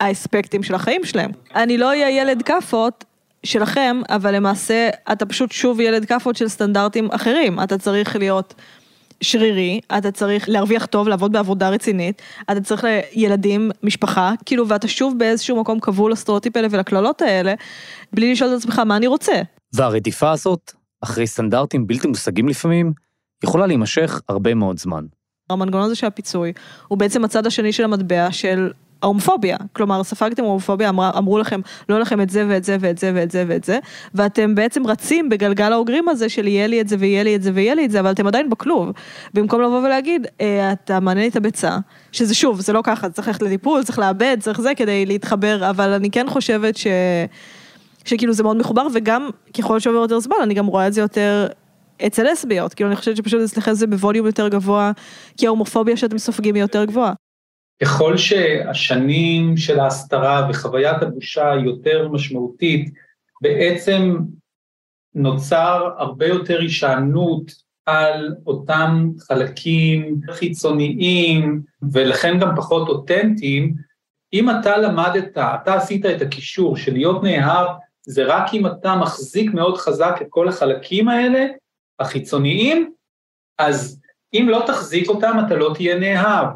האספקטים 0.00 0.62
של 0.62 0.74
החיים 0.74 1.04
שלהם. 1.04 1.30
אני 1.54 1.78
לא 1.78 1.88
אהיה 1.88 2.10
ילד 2.10 2.42
כאפות. 2.42 3.04
שלכם, 3.44 4.00
אבל 4.08 4.34
למעשה 4.36 4.88
אתה 5.12 5.26
פשוט 5.26 5.52
שוב 5.52 5.80
ילד 5.80 6.04
כאפות 6.04 6.36
של 6.36 6.48
סטנדרטים 6.48 7.08
אחרים, 7.10 7.60
אתה 7.60 7.78
צריך 7.78 8.16
להיות 8.16 8.54
שרירי, 9.20 9.80
אתה 9.98 10.10
צריך 10.10 10.48
להרוויח 10.48 10.86
טוב, 10.86 11.08
לעבוד 11.08 11.32
בעבודה 11.32 11.68
רצינית, 11.68 12.22
אתה 12.50 12.60
צריך 12.60 12.84
לילדים, 13.14 13.70
משפחה, 13.82 14.32
כאילו, 14.46 14.68
ואתה 14.68 14.88
שוב 14.88 15.18
באיזשהו 15.18 15.60
מקום 15.60 15.80
כבול 15.80 16.12
לסטריאוטיפ 16.12 16.56
האלה 16.56 16.68
ולקללות 16.70 17.22
האלה, 17.22 17.54
בלי 18.12 18.32
לשאול 18.32 18.50
את 18.50 18.58
עצמך 18.58 18.78
מה 18.78 18.96
אני 18.96 19.06
רוצה. 19.06 19.32
והרדיפה 19.72 20.30
הזאת, 20.30 20.72
אחרי 21.04 21.26
סטנדרטים 21.26 21.86
בלתי 21.86 22.08
מושגים 22.08 22.48
לפעמים, 22.48 22.92
יכולה 23.44 23.66
להימשך 23.66 24.20
הרבה 24.28 24.54
מאוד 24.54 24.78
זמן. 24.78 25.04
המנגנון 25.50 25.82
הזה 25.82 25.94
של 25.94 26.06
הפיצוי, 26.06 26.52
הוא 26.88 26.98
בעצם 26.98 27.24
הצד 27.24 27.46
השני 27.46 27.72
של 27.72 27.84
המטבע 27.84 28.32
של 28.32 28.70
ההומופוביה, 29.02 29.56
כלומר 29.72 30.02
ספגתם 30.02 30.44
הומופוביה, 30.44 30.88
אמר, 30.88 31.10
אמרו 31.18 31.38
לכם 31.38 31.60
לא 31.88 32.00
לכם 32.00 32.20
את 32.20 32.30
זה 32.30 32.46
ואת 32.48 32.64
זה 32.64 32.76
ואת 32.80 32.98
זה 32.98 33.12
ואת 33.14 33.30
זה 33.30 33.44
ואת 33.48 33.64
זה, 33.64 33.78
ואתם 34.14 34.54
בעצם 34.54 34.86
רצים 34.86 35.28
בגלגל 35.28 35.72
האוגרים 35.72 36.08
הזה 36.08 36.28
של 36.28 36.46
יהיה 36.46 36.66
לי 36.66 36.80
את 36.80 36.88
זה 36.88 36.96
ויהיה 36.98 37.24
לי 37.24 37.36
את 37.36 37.42
זה 37.42 37.50
ויהיה 37.54 37.74
לי 37.74 37.84
את 37.84 37.90
זה, 37.90 38.00
אבל 38.00 38.10
אתם 38.10 38.26
עדיין 38.26 38.50
בכלוב. 38.50 38.92
במקום 39.34 39.60
לבוא 39.62 39.78
ולהגיד, 39.78 40.26
אה, 40.40 40.72
אתה 40.72 41.00
מענה 41.00 41.20
לי 41.20 41.28
את 41.28 41.36
הביצה, 41.36 41.78
שזה 42.12 42.34
שוב, 42.34 42.60
זה 42.60 42.72
לא 42.72 42.80
ככה, 42.84 43.10
צריך 43.10 43.28
ללכת 43.28 43.42
לטיפול, 43.42 43.82
צריך 43.82 43.98
לאבד, 43.98 44.36
צריך 44.40 44.60
זה 44.60 44.72
כדי 44.76 45.06
להתחבר, 45.06 45.70
אבל 45.70 45.92
אני 45.92 46.10
כן 46.10 46.26
חושבת 46.28 46.76
ש... 46.76 46.86
שכאילו 48.04 48.32
זה 48.32 48.42
מאוד 48.42 48.56
מחובר, 48.56 48.86
וגם 48.94 49.30
ככל 49.58 49.80
שעובר 49.80 49.98
יותר 49.98 50.20
זמן, 50.20 50.36
אני 50.42 50.54
גם 50.54 50.66
רואה 50.66 50.86
את 50.86 50.92
זה 50.92 51.00
יותר 51.00 51.46
אצל 52.06 52.32
לסביות, 52.32 52.74
כאילו 52.74 52.88
אני 52.88 52.96
חושבת 52.96 53.16
שפשוט 53.16 53.40
אצלכם 53.44 53.72
זה 53.72 53.86
בווליום 53.86 54.26
יותר 54.26 54.48
גבוה, 54.48 54.92
כי 55.36 55.46
ההומופוביה 55.46 55.96
שאתם 55.96 56.18
סופגים 56.18 56.54
היא 56.54 56.62
יותר 56.62 56.84
גבוהה. 56.84 57.12
ככל 57.82 58.16
שהשנים 58.16 59.56
של 59.56 59.80
ההסתרה 59.80 60.46
וחוויית 60.50 61.02
הבושה 61.02 61.54
יותר 61.64 62.08
משמעותית, 62.08 62.90
בעצם 63.42 64.16
נוצר 65.14 65.90
הרבה 65.98 66.26
יותר 66.26 66.60
הישענות 66.60 67.52
על 67.86 68.34
אותם 68.46 69.10
חלקים 69.28 70.20
חיצוניים, 70.30 71.62
ולכן 71.92 72.38
גם 72.38 72.56
פחות 72.56 72.88
אותנטיים. 72.88 73.74
אם 74.32 74.50
אתה 74.50 74.76
למדת, 74.76 75.38
אתה 75.38 75.74
עשית 75.74 76.06
את 76.06 76.22
הקישור 76.22 76.76
של 76.76 76.92
להיות 76.92 77.22
נאהב, 77.22 77.66
זה 78.06 78.24
רק 78.24 78.54
אם 78.54 78.66
אתה 78.66 78.96
מחזיק 78.96 79.54
מאוד 79.54 79.76
חזק 79.76 80.14
את 80.22 80.26
כל 80.28 80.48
החלקים 80.48 81.08
האלה, 81.08 81.46
החיצוניים, 81.98 82.92
אז 83.58 84.00
אם 84.34 84.46
לא 84.50 84.62
תחזיק 84.66 85.08
אותם, 85.08 85.36
אתה 85.46 85.54
לא 85.54 85.72
תהיה 85.74 85.98
נאהב. 85.98 86.48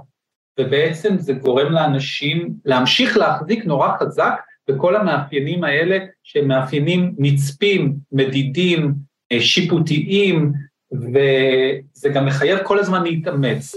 ובעצם 0.60 1.18
זה 1.18 1.32
גורם 1.32 1.72
לאנשים 1.72 2.54
להמשיך 2.64 3.16
להחזיק 3.16 3.64
נורא 3.64 3.98
חזק 4.00 4.40
בכל 4.68 4.96
המאפיינים 4.96 5.64
האלה, 5.64 5.98
שהם 6.22 6.48
מאפיינים 6.48 7.14
נצפים, 7.18 7.96
מדידים, 8.12 8.94
אה, 9.32 9.40
שיפוטיים, 9.40 10.52
וזה 10.92 12.08
גם 12.14 12.26
מחייב 12.26 12.58
כל 12.62 12.78
הזמן 12.78 13.02
להתאמץ. 13.02 13.74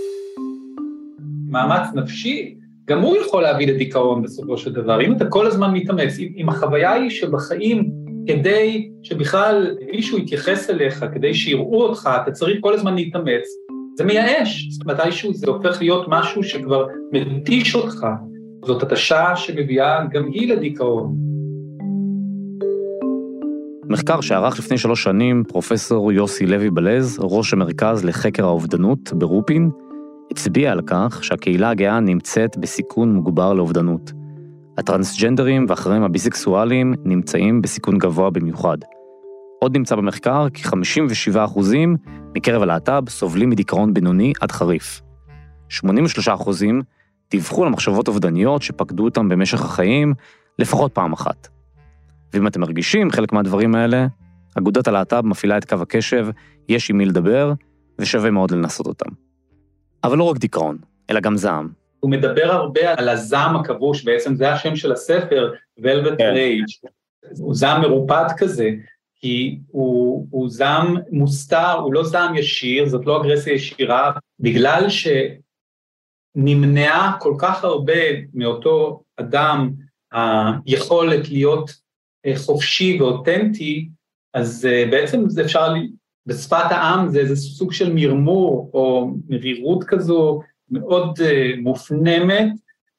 מאמץ 1.47 1.87
נפשי, 1.95 2.55
גם 2.91 3.01
הוא 3.01 3.17
יכול 3.17 3.43
להביא 3.43 3.67
לדיכאון 3.67 4.21
בסופו 4.21 4.57
של 4.57 4.73
דבר. 4.73 5.01
אם 5.01 5.13
אתה 5.13 5.25
כל 5.25 5.47
הזמן 5.47 5.73
מתאמץ, 5.73 6.19
אם, 6.37 6.49
החוויה 6.49 6.91
היא 6.91 7.09
שבחיים, 7.09 7.91
כדי 8.27 8.89
שבכלל 9.03 9.77
מישהו 9.91 10.17
יתייחס 10.17 10.69
אליך, 10.69 11.05
כדי 11.13 11.33
שיראו 11.33 11.83
אותך, 11.83 12.09
אתה 12.23 12.31
צריך 12.31 12.57
כל 12.61 12.73
הזמן 12.73 12.95
להתאמץ, 12.95 13.43
זה 13.97 14.05
מייאש, 14.05 14.69
מתישהו 14.85 15.33
זה 15.33 15.51
הופך 15.51 15.81
להיות 15.81 16.05
משהו 16.07 16.43
שכבר 16.43 16.87
מתיש 17.11 17.75
אותך. 17.75 18.05
זאת 18.65 18.83
התשה 18.83 19.35
שמביאה 19.35 20.05
גם 20.11 20.27
היא 20.31 20.53
לדיכאון. 20.53 21.15
מחקר 23.89 24.21
שערך 24.21 24.59
לפני 24.59 24.77
שלוש 24.77 25.03
שנים 25.03 25.43
פרופסור 25.47 26.11
יוסי 26.11 26.45
לוי 26.45 26.69
בלז, 26.69 27.19
ראש 27.21 27.53
המרכז 27.53 28.05
לחקר 28.05 28.45
האובדנות 28.45 29.13
ברופין, 29.13 29.69
הצביע 30.31 30.71
על 30.71 30.81
כך 30.87 31.23
שהקהילה 31.23 31.69
הגאה 31.69 31.99
נמצאת 31.99 32.57
בסיכון 32.57 33.13
מוגבר 33.13 33.53
לאובדנות. 33.53 34.11
הטרנסג'נדרים 34.77 35.65
ואחרים 35.69 36.03
הביסקסואלים 36.03 36.93
נמצאים 37.05 37.61
בסיכון 37.61 37.97
גבוה 37.97 38.29
במיוחד. 38.29 38.77
עוד 39.59 39.77
נמצא 39.77 39.95
במחקר 39.95 40.49
כי 40.49 40.63
57% 40.63 40.69
מקרב 42.35 42.61
הלהט"ב 42.61 43.09
סובלים 43.09 43.49
מדיכאון 43.49 43.93
בינוני 43.93 44.33
עד 44.41 44.51
חריף. 44.51 45.01
83% 45.69 45.81
דיווחו 47.31 47.63
על 47.63 47.69
מחשבות 47.69 48.07
אובדניות 48.07 48.61
שפקדו 48.61 49.05
אותם 49.05 49.29
במשך 49.29 49.61
החיים 49.61 50.13
לפחות 50.59 50.93
פעם 50.93 51.13
אחת. 51.13 51.47
ואם 52.33 52.47
אתם 52.47 52.61
מרגישים 52.61 53.11
חלק 53.11 53.33
מהדברים 53.33 53.75
האלה, 53.75 54.07
אגודת 54.57 54.87
הלהט"ב 54.87 55.21
מפעילה 55.25 55.57
את 55.57 55.65
קו 55.65 55.81
הקשב, 55.81 56.27
יש 56.69 56.89
עם 56.89 56.97
מי 56.97 57.05
לדבר, 57.05 57.53
ושווה 57.99 58.31
מאוד 58.31 58.51
לנסות 58.51 58.87
אותם. 58.87 59.30
אבל 60.03 60.17
לא 60.17 60.23
רק 60.23 60.37
דיכאון, 60.37 60.77
אלא 61.09 61.19
גם 61.19 61.37
זעם. 61.37 61.69
הוא 61.99 62.11
מדבר 62.11 62.51
הרבה 62.51 62.93
על 62.97 63.09
הזעם 63.09 63.55
הכבוש, 63.55 64.03
בעצם 64.03 64.35
זה 64.35 64.53
השם 64.53 64.75
של 64.75 64.91
הספר, 64.91 65.53
Velvet 65.79 66.17
כן. 66.17 66.33
Rage. 66.35 66.89
הוא 67.39 67.55
זעם 67.55 67.81
מרופד 67.81 68.25
כזה, 68.37 68.69
כי 69.15 69.59
הוא, 69.67 70.27
הוא 70.31 70.49
זעם 70.49 70.97
מוסתר, 71.11 71.71
הוא 71.71 71.93
לא 71.93 72.03
זעם 72.03 72.35
ישיר, 72.35 72.89
זאת 72.89 73.05
לא 73.05 73.21
אגרסיה 73.21 73.53
ישירה, 73.53 74.11
בגלל 74.39 74.85
שנמנעה 76.35 77.17
כל 77.19 77.35
כך 77.39 77.63
הרבה 77.63 77.93
מאותו 78.33 79.03
אדם 79.17 79.71
היכולת 80.11 81.29
להיות 81.29 81.71
אה, 82.25 82.33
חופשי 82.35 83.01
ואותנטי, 83.01 83.89
אז 84.33 84.65
אה, 84.65 84.85
בעצם 84.91 85.29
זה 85.29 85.41
אפשר, 85.41 85.73
בשפת 86.25 86.71
העם 86.71 87.09
זה 87.09 87.19
איזה 87.19 87.35
סוג 87.35 87.73
של 87.73 87.93
מרמור 87.93 88.71
או 88.73 89.13
מרירות 89.29 89.83
כזו 89.83 90.41
מאוד 90.69 91.19
אה, 91.21 91.51
מופנמת, 91.61 92.47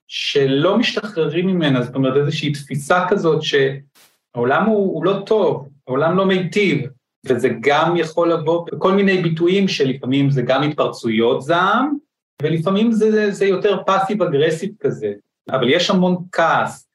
שלא 0.08 0.78
משתחררים 0.78 1.46
ממנה, 1.46 1.82
זאת 1.82 1.94
אומרת 1.94 2.16
איזושהי 2.16 2.52
תפיסה 2.52 3.06
כזאת 3.08 3.42
שהעולם 3.42 4.66
הוא, 4.66 4.94
הוא 4.94 5.04
לא 5.04 5.22
טוב, 5.26 5.68
העולם 5.88 6.16
לא 6.16 6.26
מיטיב, 6.26 6.86
וזה 7.26 7.48
גם 7.60 7.96
יכול 7.96 8.32
לבוא 8.32 8.66
בכל 8.66 8.92
מיני 8.92 9.22
ביטויים 9.22 9.68
שלפעמים 9.68 10.30
זה 10.30 10.42
גם 10.42 10.62
התפרצויות 10.62 11.42
זעם, 11.42 11.96
ולפעמים 12.42 12.92
זה, 12.92 13.30
זה 13.30 13.44
יותר 13.44 13.82
פאסיב 13.86 14.22
אגרסיב 14.22 14.70
כזה, 14.80 15.12
אבל 15.50 15.68
יש 15.68 15.90
המון 15.90 16.16
כעס. 16.32 16.88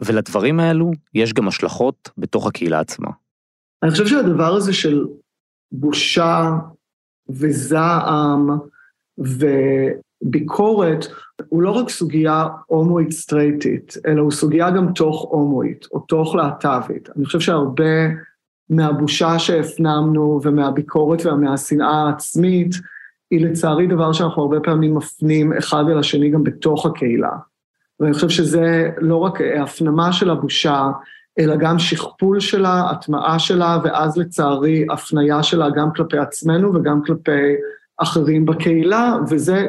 ולדברים 0.00 0.60
האלו 0.60 0.90
יש 1.14 1.32
גם 1.32 1.48
השלכות 1.48 2.08
בתוך 2.18 2.46
הקהילה 2.46 2.80
עצמה. 2.80 3.10
אני 3.82 3.90
חושב 3.90 4.06
שהדבר 4.06 4.54
הזה 4.54 4.72
של 4.72 5.04
בושה 5.74 6.50
וזעם 7.28 8.50
וביקורת 9.18 11.06
הוא 11.48 11.62
לא 11.62 11.70
רק 11.70 11.88
סוגיה 11.88 12.46
הומואית 12.66 13.12
סטרייטית, 13.12 13.96
אלא 14.06 14.20
הוא 14.20 14.30
סוגיה 14.30 14.70
גם 14.70 14.92
תוך 14.92 15.26
הומואית 15.30 15.86
או 15.92 16.00
תוך 16.00 16.34
להט"בית. 16.34 17.08
אני 17.16 17.24
חושב 17.24 17.40
שהרבה 17.40 18.08
מהבושה 18.70 19.38
שהפנמנו 19.38 20.40
ומהביקורת 20.42 21.26
ומהשנאה 21.26 22.06
העצמית, 22.06 22.74
היא 23.30 23.46
לצערי 23.46 23.86
דבר 23.86 24.12
שאנחנו 24.12 24.42
הרבה 24.42 24.60
פעמים 24.60 24.94
מפנים 24.94 25.52
אחד 25.52 25.84
אל 25.90 25.98
השני 25.98 26.30
גם 26.30 26.44
בתוך 26.44 26.86
הקהילה. 26.86 27.32
ואני 28.00 28.14
חושב 28.14 28.28
שזה 28.28 28.90
לא 28.98 29.16
רק 29.16 29.40
הפנמה 29.40 30.12
של 30.12 30.30
הבושה, 30.30 30.90
אלא 31.38 31.56
גם 31.56 31.78
שכפול 31.78 32.40
שלה, 32.40 32.90
הטמעה 32.90 33.38
שלה, 33.38 33.78
ואז 33.84 34.16
לצערי 34.16 34.86
הפניה 34.90 35.42
שלה 35.42 35.70
גם 35.70 35.88
כלפי 35.96 36.18
עצמנו 36.18 36.74
וגם 36.74 37.02
כלפי 37.06 37.54
אחרים 37.96 38.46
בקהילה, 38.46 39.14
וזה 39.30 39.66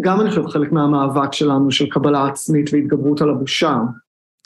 גם 0.00 0.20
אני 0.20 0.30
חושב 0.30 0.46
חלק 0.46 0.72
מהמאבק 0.72 1.32
שלנו 1.32 1.70
של 1.70 1.86
קבלה 1.90 2.26
עצמית 2.26 2.70
והתגברות 2.72 3.20
על 3.20 3.30
הבושה. 3.30 3.78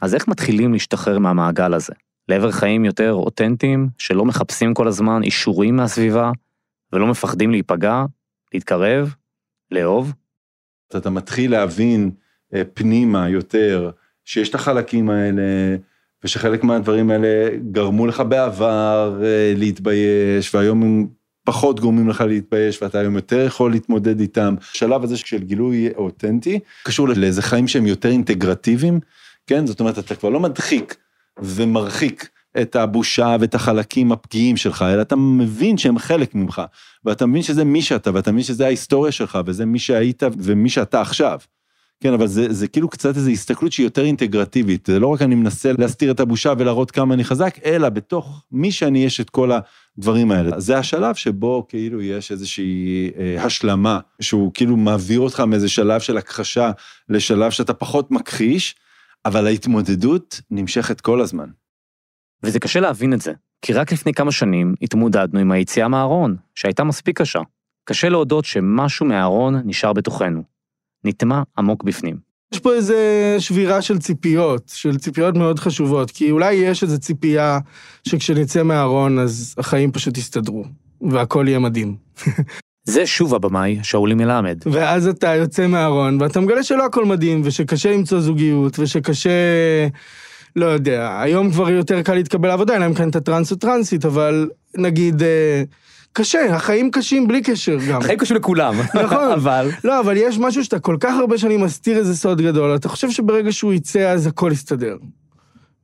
אז 0.02 0.14
איך 0.14 0.28
מתחילים 0.28 0.72
להשתחרר 0.72 1.18
מהמעגל 1.18 1.74
הזה? 1.74 1.92
לעבר 2.28 2.50
חיים 2.50 2.84
יותר 2.84 3.12
אותנטיים, 3.12 3.88
שלא 3.98 4.24
מחפשים 4.24 4.74
כל 4.74 4.88
הזמן 4.88 5.22
אישורים 5.22 5.76
מהסביבה, 5.76 6.32
ולא 6.92 7.06
מפחדים 7.06 7.50
להיפגע, 7.50 8.04
להתקרב, 8.54 9.14
לאהוב? 9.70 10.12
אתה 10.96 11.10
מתחיל 11.10 11.50
להבין 11.50 12.10
אה, 12.54 12.62
פנימה 12.74 13.28
יותר, 13.28 13.90
שיש 14.24 14.48
את 14.48 14.54
החלקים 14.54 15.10
האלה, 15.10 15.42
ושחלק 16.24 16.64
מהדברים 16.64 17.10
האלה 17.10 17.56
גרמו 17.72 18.06
לך 18.06 18.22
בעבר 18.28 19.20
אה, 19.22 19.52
להתבייש, 19.56 20.54
והיום 20.54 20.82
הם 20.82 21.06
פחות 21.44 21.80
גורמים 21.80 22.08
לך 22.08 22.20
להתבייש, 22.20 22.82
ואתה 22.82 22.98
היום 22.98 23.14
יותר 23.14 23.44
יכול 23.46 23.70
להתמודד 23.70 24.20
איתם. 24.20 24.54
השלב 24.72 25.04
הזה 25.04 25.16
של 25.16 25.38
גילוי 25.38 25.88
אותנטי, 25.96 26.58
קשור 26.84 27.08
לאיזה 27.08 27.42
חיים 27.42 27.68
שהם 27.68 27.86
יותר 27.86 28.08
אינטגרטיביים, 28.08 29.00
כן? 29.46 29.66
זאת 29.66 29.80
אומרת, 29.80 29.98
אתה 29.98 30.14
כבר 30.14 30.28
לא 30.28 30.40
מדחיק 30.40 30.96
ומרחיק 31.38 32.28
את 32.60 32.76
הבושה 32.76 33.36
ואת 33.40 33.54
החלקים 33.54 34.12
הפגיעים 34.12 34.56
שלך, 34.56 34.84
אלא 34.88 35.02
אתה 35.02 35.16
מבין 35.16 35.78
שהם 35.78 35.98
חלק 35.98 36.34
ממך, 36.34 36.62
ואתה 37.04 37.26
מבין 37.26 37.42
שזה 37.42 37.64
מי 37.64 37.82
שאתה, 37.82 38.10
ואתה 38.14 38.32
מבין 38.32 38.44
שזה 38.44 38.66
ההיסטוריה 38.66 39.12
שלך, 39.12 39.38
וזה 39.46 39.66
מי 39.66 39.78
שהיית 39.78 40.22
ומי 40.38 40.68
שאתה 40.68 41.00
עכשיו. 41.00 41.38
כן, 42.00 42.12
אבל 42.12 42.26
זה, 42.26 42.52
זה 42.52 42.68
כאילו 42.68 42.88
קצת 42.88 43.16
איזו 43.16 43.30
הסתכלות 43.30 43.72
שהיא 43.72 43.86
יותר 43.86 44.04
אינטגרטיבית. 44.04 44.86
זה 44.86 44.98
לא 44.98 45.06
רק 45.06 45.22
אני 45.22 45.34
מנסה 45.34 45.72
להסתיר 45.78 46.10
את 46.10 46.20
הבושה 46.20 46.52
ולהראות 46.58 46.90
כמה 46.90 47.14
אני 47.14 47.24
חזק, 47.24 47.58
אלא 47.64 47.88
בתוך 47.88 48.44
מי 48.52 48.72
שאני 48.72 49.04
יש 49.04 49.20
את 49.20 49.30
כל 49.30 49.50
הדברים 49.98 50.30
האלה. 50.30 50.60
זה 50.60 50.78
השלב 50.78 51.14
שבו 51.14 51.66
כאילו 51.68 52.02
יש 52.02 52.32
איזושהי 52.32 53.10
אה, 53.18 53.44
השלמה, 53.44 54.00
שהוא 54.20 54.50
כאילו 54.54 54.76
מעביר 54.76 55.20
אותך 55.20 55.40
מאיזה 55.40 55.68
שלב 55.68 56.00
של 56.00 56.16
הכחשה 56.16 56.70
לשלב 57.08 57.50
שאתה 57.50 57.74
פחות 57.74 58.10
מכחיש, 58.10 58.74
אבל 59.24 59.46
ההתמודדות 59.46 60.40
נמשכת 60.50 61.00
כל 61.00 61.20
הזמן. 61.20 61.48
וזה 62.42 62.60
קשה 62.60 62.80
להבין 62.80 63.12
את 63.12 63.20
זה, 63.20 63.32
כי 63.62 63.72
רק 63.72 63.92
לפני 63.92 64.12
כמה 64.12 64.32
שנים 64.32 64.74
התמודדנו 64.82 65.40
עם 65.40 65.52
היציאה 65.52 65.88
מהארון, 65.88 66.36
שהייתה 66.54 66.84
מספיק 66.84 67.20
קשה. 67.20 67.40
קשה 67.84 68.08
להודות 68.08 68.44
שמשהו 68.44 69.06
מהארון 69.06 69.62
נשאר 69.64 69.92
בתוכנו. 69.92 70.59
נטמע 71.04 71.42
עמוק 71.58 71.84
בפנים. 71.84 72.16
יש 72.52 72.58
פה 72.58 72.74
איזה 72.74 73.36
שבירה 73.38 73.82
של 73.82 73.98
ציפיות, 73.98 74.72
של 74.74 74.98
ציפיות 74.98 75.36
מאוד 75.36 75.58
חשובות, 75.58 76.10
כי 76.10 76.30
אולי 76.30 76.52
יש 76.52 76.82
איזו 76.82 76.98
ציפייה 76.98 77.58
שכשנצא 78.08 78.62
מהארון 78.62 79.18
אז 79.18 79.54
החיים 79.58 79.92
פשוט 79.92 80.18
יסתדרו, 80.18 80.64
והכל 81.10 81.44
יהיה 81.48 81.58
מדהים. 81.58 81.96
זה 82.84 83.06
שוב 83.06 83.34
הבמאי, 83.34 83.78
שאולי 83.82 84.14
מלמד. 84.14 84.58
ואז 84.66 85.08
אתה 85.08 85.34
יוצא 85.34 85.66
מהארון, 85.66 86.22
ואתה 86.22 86.40
מגלה 86.40 86.62
שלא 86.62 86.86
הכל 86.86 87.04
מדהים, 87.04 87.40
ושקשה 87.44 87.92
למצוא 87.92 88.20
זוגיות, 88.20 88.78
ושקשה 88.78 89.30
לא 90.56 90.66
יודע, 90.66 91.20
היום 91.20 91.50
כבר 91.50 91.70
יותר 91.70 92.02
קל 92.02 92.14
להתקבל 92.14 92.48
לעבודה, 92.48 92.76
אלא 92.76 92.86
אם 92.86 92.94
כן 92.94 93.08
אתה 93.08 93.20
טרנס 93.20 93.50
או 93.50 93.56
טרנסית, 93.56 94.04
אבל 94.04 94.48
נגיד, 94.76 95.22
אה, 95.22 95.62
קשה, 96.12 96.54
החיים 96.54 96.90
קשים 96.90 97.28
בלי 97.28 97.42
קשר 97.42 97.78
גם. 97.88 98.00
החיים 98.00 98.18
קשור 98.18 98.36
לכולם. 98.36 98.74
נכון. 99.04 99.32
אבל... 99.32 99.70
לא, 99.84 100.00
אבל 100.00 100.16
יש 100.16 100.38
משהו 100.38 100.64
שאתה 100.64 100.78
כל 100.78 100.96
כך 101.00 101.14
הרבה 101.20 101.38
שנים 101.38 101.60
מסתיר 101.60 101.98
איזה 101.98 102.16
סוד 102.16 102.40
גדול, 102.40 102.76
אתה 102.76 102.88
חושב 102.88 103.10
שברגע 103.10 103.52
שהוא 103.52 103.72
יצא 103.72 104.10
אז 104.10 104.26
הכל 104.26 104.50
יסתדר. 104.52 104.96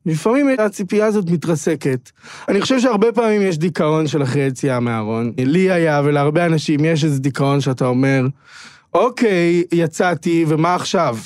לפעמים 0.07 0.47
הציפייה 0.59 1.07
הזאת 1.07 1.31
מתרסקת. 1.31 2.11
אני 2.49 2.61
חושב 2.61 2.81
שהרבה 2.81 3.13
פעמים 3.13 3.43
יש 3.43 3.59
דיכאון 3.59 4.07
של 4.07 4.23
אחרי 4.23 4.43
יציאה 4.43 4.81
מהארון. 4.81 5.33
לי 5.39 5.71
היה, 5.71 6.01
ולהרבה 6.05 6.47
אנשים 6.47 6.85
יש 6.85 7.05
איזה 7.05 7.21
דיכאון 7.21 7.61
שאתה 7.61 7.87
אומר, 7.87 8.27
אוקיי, 8.95 9.65
יצאתי, 9.73 10.45
ומה 10.49 10.75
עכשיו? 10.75 11.17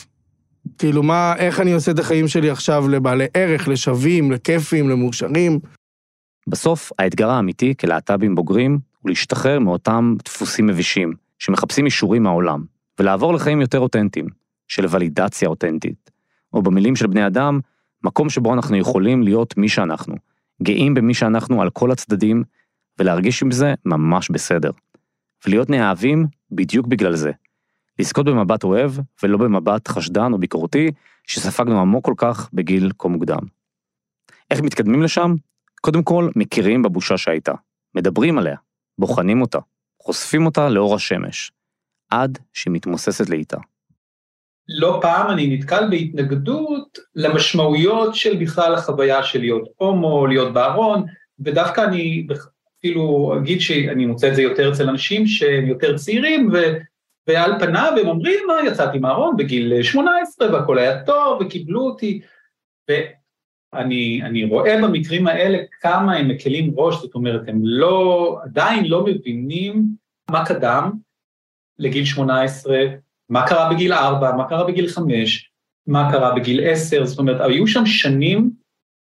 כאילו, 0.79 1.03
מה, 1.03 1.35
איך 1.37 1.61
אני 1.61 1.73
עושה 1.73 1.91
את 1.91 1.99
החיים 1.99 2.29
שלי 2.29 2.51
עכשיו 2.51 2.89
לבעלי 2.89 3.27
ערך, 3.35 3.69
לשווים, 3.69 4.33
לכיפים, 4.33 4.89
למאושרים? 4.89 5.61
בסוף, 6.47 6.93
האתגר 6.99 7.31
האמיתי 7.31 7.75
כלהט"בים 7.81 8.35
בוגרים 8.35 8.90
הוא 9.03 9.11
להשתחרר 9.11 9.59
מאותם 9.59 10.15
דפוסים 10.25 10.67
מבישים, 10.67 11.13
שמחפשים 11.39 11.87
אישורים 11.87 12.23
מהעולם, 12.23 12.65
ולעבור 12.99 13.35
לחיים 13.35 13.61
יותר 13.61 13.79
אותנטיים, 13.79 14.27
של 14.69 14.85
ולידציה 14.91 15.49
אותנטית, 15.49 16.11
או 16.53 16.63
במילים 16.63 16.97
של 16.97 17.07
בני 17.07 17.27
אדם, 17.27 17.61
מקום 18.05 18.31
שבו 18.31 18.55
אנחנו 18.55 18.77
יכולים 18.77 19.23
להיות 19.23 19.57
מי 19.57 19.69
שאנחנו, 19.69 20.15
גאים 20.63 20.95
במי 20.95 21.15
שאנחנו 21.15 21.63
על 21.63 21.71
כל 21.71 21.91
הצדדים, 21.91 22.43
ולהרגיש 22.99 23.43
עם 23.43 23.51
זה 23.51 23.75
ממש 23.85 24.31
בסדר. 24.31 24.71
ולהיות 25.47 25.71
נאהבים 25.71 26.27
בדיוק 26.51 26.87
בגלל 26.87 27.17
זה. 27.17 27.33
לזכות 27.99 28.27
במבט 28.27 28.65
אוהב, 28.65 28.93
ולא 29.23 29.39
במבט 29.39 29.89
חשדן 29.89 30.33
או 30.33 30.39
ביקורתי, 30.39 30.91
שספגנו 31.27 31.81
עמוק 31.81 32.05
כל 32.05 32.15
כך 32.17 32.51
בגיל 32.53 32.91
כה 32.99 33.09
מוקדם. 33.09 33.41
איך 34.51 34.61
מתקדמים 34.61 35.03
לשם? 35.03 35.35
קודם 35.81 36.03
כל, 36.03 36.29
מכירים 36.37 36.83
בבושה 36.83 37.19
שהייתה. 37.19 37.53
מדברים 37.95 38.39
עליה, 38.39 38.57
בוחנים 39.01 39.41
אותה, 39.41 39.59
חושפים 40.03 40.47
אותה 40.47 40.69
לאור 40.69 40.95
השמש, 40.95 41.53
עד 42.11 42.39
שהיא 42.53 42.73
מתמוססת 42.73 43.31
לאיתה. 43.31 43.57
לא 44.69 44.99
פעם 45.03 45.31
אני 45.31 45.57
נתקל 45.57 45.91
בהתנגדות 45.91 46.99
למשמעויות 47.15 48.15
של 48.15 48.37
בכלל 48.37 48.75
החוויה 48.75 49.23
של 49.23 49.39
להיות 49.41 49.69
הומו, 49.77 50.27
להיות 50.27 50.53
בארון, 50.53 51.05
ודווקא 51.39 51.81
אני 51.81 52.27
אפילו 52.79 53.35
אגיד 53.39 53.61
שאני 53.61 54.07
מוצא 54.07 54.29
את 54.29 54.35
זה 54.35 54.43
יותר 54.43 54.73
אצל 54.73 54.89
אנשים 54.89 55.27
שהם 55.27 55.67
יותר 55.67 55.97
צעירים, 55.99 56.51
ו, 56.53 56.57
ועל 57.27 57.59
פניו 57.61 57.93
הם 58.01 58.09
אומרים, 58.09 58.39
מה, 58.47 58.55
יצאתי 58.67 58.99
מהארון 58.99 59.37
בגיל 59.37 59.83
18 59.83 60.53
והכל 60.53 60.79
היה 60.79 61.03
טוב 61.03 61.41
וקיבלו 61.41 61.81
אותי, 61.81 62.21
אני 63.73 64.45
רואה 64.45 64.83
במקרים 64.83 65.27
האלה 65.27 65.59
כמה 65.81 66.17
הם 66.17 66.29
מקלים 66.29 66.73
ראש, 66.77 66.97
זאת 66.97 67.15
אומרת, 67.15 67.49
הם 67.49 67.61
לא, 67.63 68.39
עדיין 68.45 68.85
לא 68.85 69.05
מבינים 69.07 69.85
מה 70.31 70.47
קדם 70.47 70.93
לגיל 71.79 72.05
18, 72.05 72.79
מה 73.29 73.47
קרה 73.47 73.71
בגיל 73.73 73.93
4, 73.93 74.33
מה 74.37 74.49
קרה 74.49 74.67
בגיל 74.67 74.89
5, 74.89 75.51
מה 75.87 76.09
קרה 76.13 76.35
בגיל 76.35 76.71
10, 76.71 77.05
זאת 77.05 77.19
אומרת, 77.19 77.41
היו 77.41 77.67
שם 77.67 77.87
שנים 77.87 78.51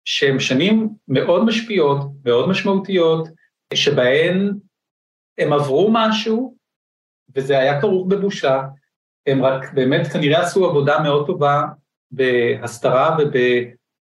שהן 0.06 0.40
שנים 0.40 0.90
מאוד 1.08 1.46
משפיעות, 1.46 1.98
מאוד 2.26 2.50
משמעותיות, 2.50 3.28
שבהן 3.74 4.54
הם 5.38 5.54
עברו 5.54 5.90
משהו, 5.94 6.56
וזה 7.36 7.60
היה 7.60 7.82
כרוך 7.82 8.08
בבושה, 8.08 8.62
הם 9.28 9.44
רק 9.44 9.74
באמת 9.74 10.08
כנראה 10.08 10.42
עשו 10.42 10.66
עבודה 10.66 11.00
מאוד 11.00 11.28
טובה 11.28 11.64
בהסתרה 12.12 13.18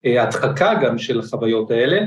ובהדחקה 0.07 0.73
גם 0.81 0.97
של 0.97 1.19
החוויות 1.19 1.71
האלה, 1.71 2.01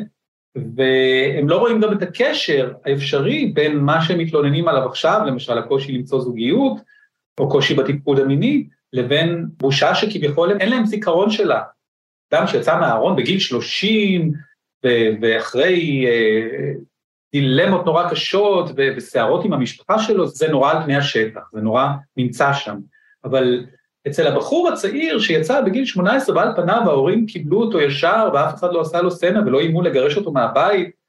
והם 0.56 1.48
לא 1.48 1.56
רואים 1.56 1.80
גם 1.80 1.92
את 1.92 2.02
הקשר 2.02 2.72
האפשרי 2.84 3.46
בין 3.46 3.78
מה 3.78 4.02
שהם 4.02 4.18
מתלוננים 4.18 4.68
עליו 4.68 4.88
עכשיו, 4.88 5.20
למשל 5.26 5.58
הקושי 5.58 5.92
למצוא 5.92 6.20
זוגיות, 6.20 6.76
או 7.40 7.48
קושי 7.48 7.74
בתפקוד 7.74 8.18
המיני, 8.18 8.66
לבין 8.92 9.46
בושה 9.56 9.94
שכביכול 9.94 10.56
אין 10.60 10.70
להם 10.70 10.86
זיכרון 10.86 11.30
שלה. 11.30 11.62
אדם 12.32 12.46
שיצא 12.46 12.80
מהארון 12.80 13.16
בגיל 13.16 13.38
30, 13.38 14.32
ואחרי 15.20 16.06
אה, 16.06 16.72
דילמות 17.32 17.86
נורא 17.86 18.10
קשות 18.10 18.70
וסערות 18.76 19.44
עם 19.44 19.52
המשפחה 19.52 19.98
שלו, 19.98 20.26
זה 20.26 20.48
נורא 20.48 20.72
על 20.72 20.82
פני 20.84 20.96
השטח, 20.96 21.40
זה 21.52 21.60
נורא 21.60 21.88
נמצא 22.16 22.52
שם. 22.52 22.76
אבל 23.24 23.66
אצל 24.08 24.26
הבחור 24.26 24.68
הצעיר 24.68 25.18
שיצא 25.18 25.60
בגיל 25.60 25.84
18 25.84 26.36
ועל 26.36 26.56
פניו 26.56 26.82
ההורים 26.84 27.26
קיבלו 27.26 27.60
אותו 27.60 27.80
ישר 27.80 28.28
ואף 28.34 28.54
אחד 28.54 28.72
לא 28.72 28.80
עשה 28.80 29.02
לו 29.02 29.10
סצנה 29.10 29.42
ולא 29.46 29.60
איימו 29.60 29.82
לגרש 29.82 30.16
אותו 30.16 30.32
מהבית, 30.32 31.00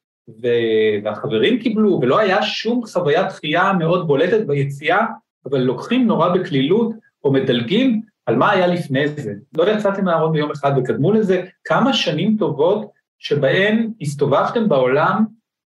והחברים 1.03 1.59
קיבלו, 1.59 1.99
ולא 2.01 2.19
היה 2.19 2.43
שום 2.43 2.85
חוויית 2.85 3.27
דחייה 3.27 3.73
מאוד 3.73 4.07
בולטת 4.07 4.47
ביציאה, 4.47 5.05
אבל 5.45 5.59
לוקחים 5.59 6.07
נורא 6.07 6.29
בקלילות 6.29 6.91
או 7.23 7.33
מדלגים 7.33 8.01
על 8.25 8.35
מה 8.35 8.51
היה 8.51 8.67
לפני 8.67 9.07
זה. 9.07 9.33
לא 9.57 9.71
יצאתם 9.71 10.05
מהארון 10.05 10.31
ביום 10.31 10.51
אחד 10.51 10.71
וקדמו 10.77 11.11
לזה 11.11 11.43
כמה 11.63 11.93
שנים 11.93 12.35
טובות 12.39 12.91
שבהן 13.19 13.91
הסתובבתם 14.01 14.69
בעולם 14.69 15.25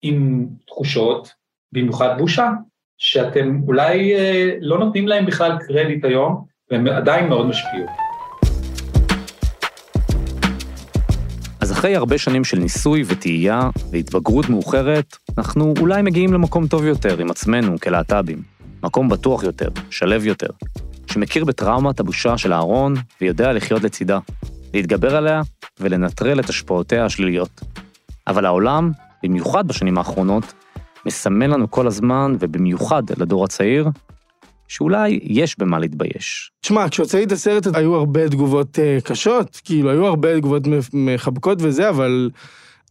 עם 0.01 0.47
תחושות, 0.67 1.33
במיוחד 1.71 2.15
בושה, 2.17 2.49
שאתם 2.97 3.61
אולי 3.67 4.15
אה, 4.15 4.55
לא 4.59 4.79
נותנים 4.79 5.07
להם 5.07 5.25
בכלל 5.25 5.57
קרדיט 5.67 6.05
היום, 6.05 6.45
והן 6.71 6.87
עדיין 6.87 7.29
מאוד 7.29 7.45
משפיעות. 7.45 7.89
אז 11.61 11.71
אחרי 11.71 11.95
הרבה 11.95 12.17
שנים 12.17 12.43
של 12.43 12.59
ניסוי 12.59 13.03
וטעייה 13.07 13.69
והתבגרות 13.91 14.49
מאוחרת, 14.49 15.17
אנחנו 15.37 15.73
אולי 15.79 16.01
מגיעים 16.01 16.33
למקום 16.33 16.67
טוב 16.67 16.85
יותר 16.85 17.19
עם 17.19 17.31
עצמנו 17.31 17.79
כלהט"בים. 17.79 18.41
מקום 18.83 19.09
בטוח 19.09 19.43
יותר, 19.43 19.69
שלו 19.89 20.25
יותר, 20.25 20.47
שמכיר 21.11 21.45
בטראומת 21.45 21.99
הבושה 21.99 22.37
של 22.37 22.53
אהרון 22.53 22.93
ויודע 23.21 23.53
לחיות 23.53 23.83
לצידה, 23.83 24.19
להתגבר 24.73 25.15
עליה 25.15 25.41
ולנטרל 25.79 26.39
את 26.39 26.49
השפעותיה 26.49 27.05
השליליות. 27.05 27.61
אבל 28.27 28.45
העולם, 28.45 28.91
במיוחד 29.23 29.67
בשנים 29.67 29.97
האחרונות, 29.97 30.53
מסמן 31.05 31.49
לנו 31.49 31.71
כל 31.71 31.87
הזמן, 31.87 32.35
ובמיוחד 32.39 33.03
לדור 33.17 33.43
הצעיר, 33.45 33.89
שאולי 34.71 35.19
יש 35.23 35.59
במה 35.59 35.79
להתבייש. 35.79 36.51
תשמע, 36.61 36.89
כשהוצאתי 36.89 37.23
את 37.23 37.31
הסרט 37.31 37.67
היו 37.73 37.95
הרבה 37.95 38.29
תגובות 38.29 38.79
uh, 38.79 39.01
קשות, 39.01 39.61
כאילו 39.63 39.89
היו 39.89 40.05
הרבה 40.05 40.37
תגובות 40.37 40.63
מחבקות 40.93 41.57
וזה, 41.61 41.89
אבל 41.89 42.29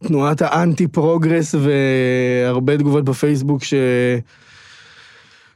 תנועת 0.07 0.41
האנטי 0.41 0.87
progress 0.87 1.55
והרבה 1.55 2.77
תגובות 2.77 3.03
בפייסבוק 3.03 3.63
ש... 3.63 3.73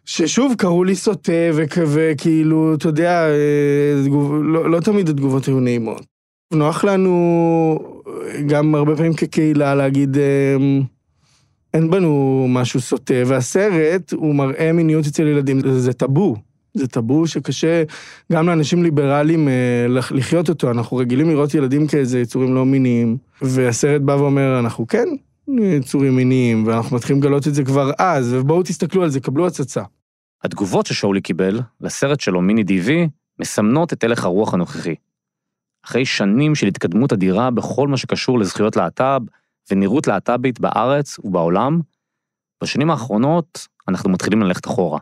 ששוב 0.06 0.54
קראו 0.58 0.84
לי 0.84 0.96
סוטה, 0.96 1.32
וכאילו, 1.54 2.76
אתה 2.76 2.88
יודע, 2.88 3.28
אה, 3.28 4.10
לא, 4.44 4.70
לא 4.70 4.80
תמיד 4.80 5.10
התגובות 5.10 5.46
היו 5.46 5.60
נעימות. 5.60 6.06
נוח 6.54 6.84
לנו 6.84 7.80
גם 8.48 8.76
הרבה 8.76 8.96
פעמים 8.96 9.14
כקהילה 9.14 9.76
להגיד, 9.76 10.18
אה, 10.18 10.58
אין 11.76 11.90
בנו 11.90 12.46
משהו 12.50 12.80
סוטה, 12.80 13.14
והסרט 13.26 14.14
הוא 14.14 14.36
מראה 14.36 14.72
מיניות 14.74 15.06
אצל 15.06 15.28
ילדים, 15.28 15.60
זה, 15.60 15.80
זה 15.80 15.94
טאבו. 15.94 16.36
זה 16.74 16.88
טאבו 16.88 17.28
שקשה 17.28 17.84
גם 18.32 18.48
לאנשים 18.48 18.84
ליברליים 18.84 19.48
אה, 19.48 19.86
לחיות 20.12 20.50
אותו, 20.50 20.72
אנחנו 20.72 20.98
רגילים 20.98 21.30
לראות 21.30 21.54
ילדים 21.54 21.88
כאיזה 21.88 22.20
יצורים 22.20 22.54
לא 22.54 22.66
מיניים, 22.66 23.18
והסרט 23.42 24.02
בא 24.02 24.12
ואומר, 24.12 24.60
אנחנו 24.60 24.88
כן 24.88 25.06
יצורים 25.48 26.16
מיניים, 26.16 26.68
ואנחנו 26.68 26.96
מתחילים 26.96 27.24
לגלות 27.24 27.48
את 27.48 27.54
זה 27.54 27.64
כבר 27.64 27.92
אז, 27.98 28.34
ובואו 28.34 28.64
תסתכלו 28.64 29.04
על 29.04 29.10
זה, 29.10 29.20
קבלו 29.20 29.48
הצצה. 29.48 29.84
התגובות 30.44 30.86
ששאולי 30.86 31.22
קיבל 31.22 31.60
לסרט 31.82 32.20
שלו 32.20 32.42
מיני 32.42 32.64
דיווי 32.64 33.08
מסמנות 33.40 33.94
את 33.94 34.04
הלך 34.04 34.24
הרוח 34.24 34.54
הנוכחי. 34.54 34.96
אחרי 35.86 36.06
שנים 36.06 36.56
של 36.56 36.68
התקדמות 36.68 37.14
אדירה 37.14 37.52
בכל 37.52 37.88
מה 37.88 37.98
שקשור 37.98 38.40
לזכויות 38.40 38.76
להט"ב 38.76 39.22
ונראות 39.72 40.08
להט"בית 40.08 40.60
בארץ 40.60 41.20
ובעולם, 41.20 41.80
בשנים 42.64 42.92
האחרונות 42.92 43.68
אנחנו 43.88 44.10
מתחילים 44.10 44.42
ללכת 44.42 44.68
אחורה. 44.68 45.00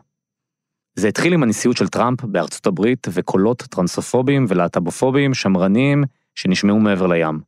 זה 0.94 1.08
התחיל 1.08 1.32
עם 1.32 1.42
הנשיאות 1.42 1.76
של 1.76 1.88
טראמפ 1.88 2.24
בארצות 2.24 2.66
הברית 2.66 3.06
וקולות 3.10 3.62
טרנסופובים 3.62 4.46
ולהט"בופובים 4.48 5.34
שמרניים 5.34 6.04
שנשמעו 6.34 6.80
מעבר 6.80 7.06
לים, 7.06 7.40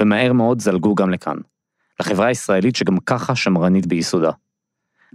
ומהר 0.00 0.32
מאוד 0.32 0.60
זלגו 0.60 0.94
גם 0.94 1.10
לכאן, 1.10 1.36
לחברה 2.00 2.26
הישראלית 2.26 2.76
שגם 2.76 2.98
ככה 2.98 3.36
שמרנית 3.36 3.86
ביסודה. 3.86 4.30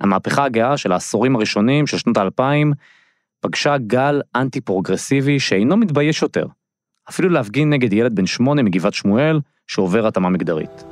המהפכה 0.02 0.44
הגאה 0.44 0.78
של 0.78 0.92
העשורים 0.92 1.36
הראשונים 1.36 1.88
של 1.88 1.98
שנות 1.98 2.18
האלפיים 2.18 2.74
פגשה 3.40 3.78
גל 3.78 4.22
אנטי-פרוגרסיבי 4.36 5.40
שאינו 5.40 5.78
מתבייש 5.78 6.22
יותר, 6.22 6.46
אפילו 7.10 7.30
להפגין 7.30 7.70
נגד 7.70 7.94
ילד 7.94 8.16
בן 8.16 8.26
שמונה 8.26 8.64
מגבעת 8.64 8.94
שמואל 8.94 9.40
שעובר 9.68 10.08
התאמה 10.08 10.30
מגדרית. 10.30 10.88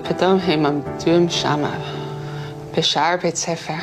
ופתאום 0.00 0.38
הם 0.38 0.66
עמדו 0.66 1.30
שמה, 1.30 1.78
בשער 2.78 3.16
בית 3.22 3.36
ספר, 3.36 3.74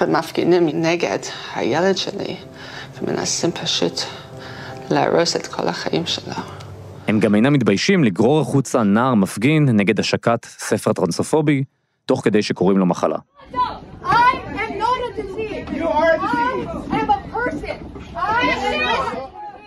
ומפגינים 0.00 0.68
נגד 0.72 1.18
הילד 1.54 1.96
שלי, 1.96 2.36
ומנסים 2.98 3.50
פשוט 3.52 4.00
להרוס 4.90 5.36
את 5.36 5.46
כל 5.46 5.68
החיים 5.68 6.06
שלו. 6.06 6.34
הם 7.08 7.20
גם 7.20 7.34
אינם 7.34 7.52
מתביישים 7.52 8.04
לגרור 8.04 8.40
החוצה 8.40 8.82
נער 8.82 9.14
מפגין 9.14 9.68
נגד 9.68 10.00
השקת 10.00 10.44
ספר 10.44 10.92
טרנסופובי, 10.92 11.64
תוך 12.06 12.24
כדי 12.24 12.42
שקוראים 12.42 12.78
לו 12.78 12.86
מחלה. 12.86 13.18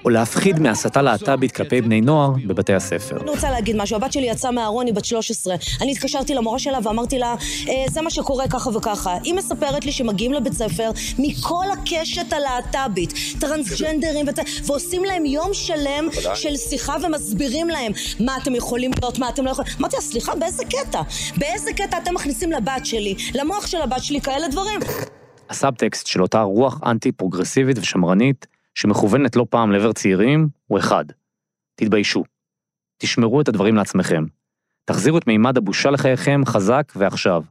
או 0.09 0.13
להפחיד 0.13 0.59
מהסתה 0.59 1.01
להט"בית 1.01 1.51
כלפי 1.51 1.81
בני 1.81 2.01
נוער 2.01 2.31
בבתי 2.47 2.73
הספר. 2.73 3.17
אני 3.21 3.29
רוצה 3.29 3.51
להגיד 3.51 3.75
משהו, 3.75 3.95
הבת 3.95 4.13
שלי 4.13 4.29
יצאה 4.29 4.51
מהארון, 4.51 4.85
היא 4.85 4.93
בת 4.93 5.05
13. 5.05 5.55
אני 5.81 5.91
התקשרתי 5.91 6.33
למורה 6.33 6.59
שלה 6.59 6.77
ואמרתי 6.83 7.19
לה, 7.19 7.35
אה, 7.67 7.85
זה 7.89 8.01
מה 8.01 8.09
שקורה 8.09 8.47
ככה 8.47 8.69
וככה. 8.69 9.17
היא 9.23 9.33
מספרת 9.33 9.85
לי 9.85 9.91
שמגיעים 9.91 10.33
לבית 10.33 10.53
ספר 10.53 10.91
מכל 11.19 11.65
הקשת 11.73 12.33
הלהט"בית, 12.33 13.13
טרנסג'נדרים. 13.39 14.25
ועושים 14.65 15.03
להם 15.03 15.25
יום 15.25 15.53
שלם 15.53 16.07
של 16.35 16.57
שיחה 16.57 16.95
ומסבירים 17.03 17.69
להם 17.69 17.91
מה 18.19 18.37
אתם 18.37 18.55
יכולים 18.55 18.91
להיות, 19.01 19.19
מה 19.19 19.29
אתם 19.29 19.45
לא 19.45 19.49
יכולים... 19.49 19.71
אמרתי 19.79 19.95
לה, 19.95 20.01
סליחה, 20.01 20.35
באיזה 20.35 20.63
קטע? 20.65 21.01
באיזה 21.37 21.73
קטע 21.73 21.97
אתם 21.97 22.13
מכניסים 22.13 22.51
לבת 22.51 22.85
שלי, 22.85 23.15
למוח 23.35 23.67
של 23.67 23.81
הבת 23.81 24.03
שלי, 24.03 24.21
כאלה 24.21 24.47
דברים? 24.47 24.79
הסאבטקסט 25.49 26.07
של 26.07 26.21
אותה 26.21 26.41
רוח 26.41 26.79
אנטי-פרוגרסיבית 26.85 27.77
ושמרנית, 27.77 28.47
שמכוונת 28.79 29.35
לא 29.35 29.45
פעם 29.49 29.71
לעבר 29.71 29.93
צעירים, 29.93 30.47
הוא 30.67 30.79
אחד. 30.79 31.05
תתביישו. 31.75 32.23
תשמרו 32.97 33.41
את 33.41 33.47
הדברים 33.47 33.75
לעצמכם. 33.75 34.23
תחזירו 34.85 35.17
את 35.17 35.27
מימד 35.27 35.57
הבושה 35.57 35.89
לחייכם 35.89 36.41
חזק 36.45 36.91
ועכשיו. 36.95 37.43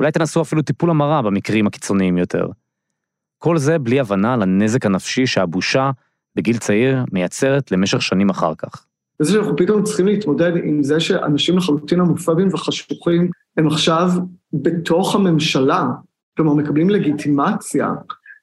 אולי 0.00 0.12
תנסו 0.12 0.42
אפילו 0.42 0.62
טיפול 0.62 0.90
המרה 0.90 1.22
במקרים 1.22 1.66
הקיצוניים 1.66 2.18
יותר. 2.18 2.46
כל 3.38 3.58
זה 3.58 3.78
בלי 3.78 4.00
הבנה 4.00 4.36
לנזק 4.36 4.86
הנפשי 4.86 5.26
שהבושה, 5.26 5.90
בגיל 6.36 6.58
צעיר, 6.58 7.04
מייצרת 7.12 7.72
למשך 7.72 8.02
שנים 8.02 8.30
אחר 8.30 8.54
כך. 8.58 8.86
וזה 9.20 9.32
שאנחנו 9.32 9.56
פתאום 9.56 9.82
צריכים 9.82 10.06
להתמודד 10.06 10.52
עם 10.64 10.82
זה 10.82 11.00
שאנשים 11.00 11.56
לחלוטין 11.56 12.00
הומופובים 12.00 12.48
וחשוכים 12.52 13.30
הם 13.56 13.66
עכשיו 13.66 14.08
בתוך 14.52 15.14
הממשלה, 15.14 15.86
כלומר 16.36 16.54
מקבלים 16.54 16.90
לגיטימציה 16.90 17.88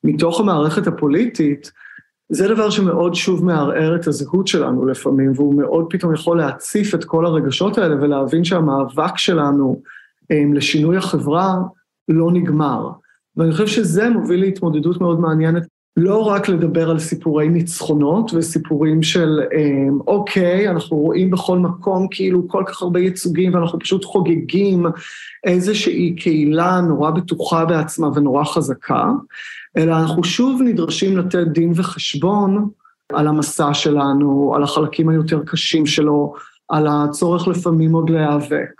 מתוך 0.03 0.39
המערכת 0.39 0.87
הפוליטית, 0.87 1.71
זה 2.29 2.47
דבר 2.47 2.69
שמאוד 2.69 3.15
שוב 3.15 3.45
מערער 3.45 3.95
את 3.95 4.07
הזהות 4.07 4.47
שלנו 4.47 4.85
לפעמים, 4.85 5.31
והוא 5.35 5.55
מאוד 5.55 5.85
פתאום 5.89 6.13
יכול 6.13 6.37
להציף 6.37 6.95
את 6.95 7.03
כל 7.03 7.25
הרגשות 7.25 7.77
האלה 7.77 7.95
ולהבין 7.95 8.43
שהמאבק 8.43 9.17
שלנו 9.17 9.81
הם, 10.29 10.53
לשינוי 10.53 10.97
החברה 10.97 11.57
לא 12.07 12.31
נגמר. 12.31 12.89
ואני 13.37 13.51
חושב 13.51 13.67
שזה 13.67 14.09
מוביל 14.09 14.39
להתמודדות 14.39 15.01
מאוד 15.01 15.19
מעניינת, 15.19 15.63
לא 15.97 16.27
רק 16.27 16.49
לדבר 16.49 16.89
על 16.89 16.99
סיפורי 16.99 17.49
ניצחונות 17.49 18.31
וסיפורים 18.33 19.03
של 19.03 19.39
הם, 19.51 19.99
אוקיי, 20.07 20.69
אנחנו 20.69 20.97
רואים 20.97 21.31
בכל 21.31 21.57
מקום 21.57 22.07
כאילו 22.11 22.47
כל 22.47 22.63
כך 22.67 22.81
הרבה 22.81 22.99
ייצוגים 22.99 23.53
ואנחנו 23.53 23.79
פשוט 23.79 24.05
חוגגים 24.05 24.85
איזושהי 25.43 26.15
קהילה 26.15 26.81
נורא 26.81 27.11
בטוחה 27.11 27.65
בעצמה 27.65 28.07
ונורא 28.15 28.43
חזקה, 28.43 29.11
אלא 29.77 29.97
אנחנו 29.99 30.23
שוב 30.23 30.61
נדרשים 30.61 31.17
לתת 31.17 31.47
דין 31.47 31.71
וחשבון 31.75 32.69
על 33.13 33.27
המסע 33.27 33.73
שלנו, 33.73 34.53
על 34.55 34.63
החלקים 34.63 35.09
היותר 35.09 35.41
קשים 35.45 35.85
שלו, 35.85 36.33
על 36.69 36.87
הצורך 36.89 37.47
לפעמים 37.47 37.93
עוד 37.93 38.09
להיאבק. 38.09 38.71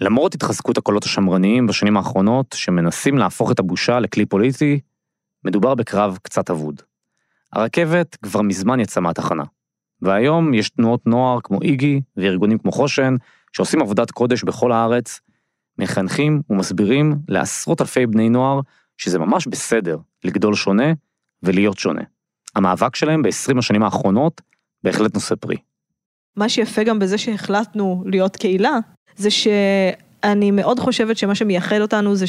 למרות 0.00 0.34
התחזקות 0.34 0.78
הקולות 0.78 1.04
השמרניים 1.04 1.66
בשנים 1.66 1.96
האחרונות, 1.96 2.46
שמנסים 2.54 3.18
להפוך 3.18 3.52
את 3.52 3.58
הבושה 3.58 4.00
לכלי 4.00 4.26
פוליטי, 4.26 4.80
מדובר 5.44 5.74
בקרב 5.74 6.18
קצת 6.22 6.50
אבוד. 6.50 6.82
הרכבת 7.52 8.16
כבר 8.16 8.42
מזמן 8.42 8.80
יצאה 8.80 9.02
מהתחנה, 9.02 9.44
והיום 10.02 10.54
יש 10.54 10.70
תנועות 10.70 11.06
נוער 11.06 11.38
כמו 11.40 11.62
איגי 11.62 12.00
וארגונים 12.16 12.58
כמו 12.58 12.72
חושן, 12.72 13.14
שעושים 13.52 13.82
עבודת 13.82 14.10
קודש 14.10 14.44
בכל 14.44 14.72
הארץ, 14.72 15.20
מחנכים 15.78 16.42
ומסבירים 16.50 17.16
לעשרות 17.28 17.80
אלפי 17.80 18.06
בני 18.06 18.28
נוער 18.28 18.60
שזה 18.96 19.18
ממש 19.18 19.46
בסדר 19.46 19.98
לגדול 20.24 20.54
שונה 20.54 20.92
ולהיות 21.42 21.78
שונה. 21.78 22.02
המאבק 22.54 22.96
שלהם 22.96 23.22
ב-20 23.22 23.58
השנים 23.58 23.82
האחרונות 23.82 24.40
בהחלט 24.84 25.14
נושא 25.14 25.34
פרי. 25.34 25.56
מה 26.36 26.48
שיפה 26.48 26.82
גם 26.84 26.98
בזה 26.98 27.18
שהחלטנו 27.18 28.04
להיות 28.06 28.36
קהילה, 28.36 28.78
זה 29.16 29.30
שאני 29.30 30.50
מאוד 30.50 30.78
חושבת 30.78 31.16
שמה 31.16 31.34
שמייחד 31.34 31.80
אותנו 31.80 32.16
זה 32.16 32.26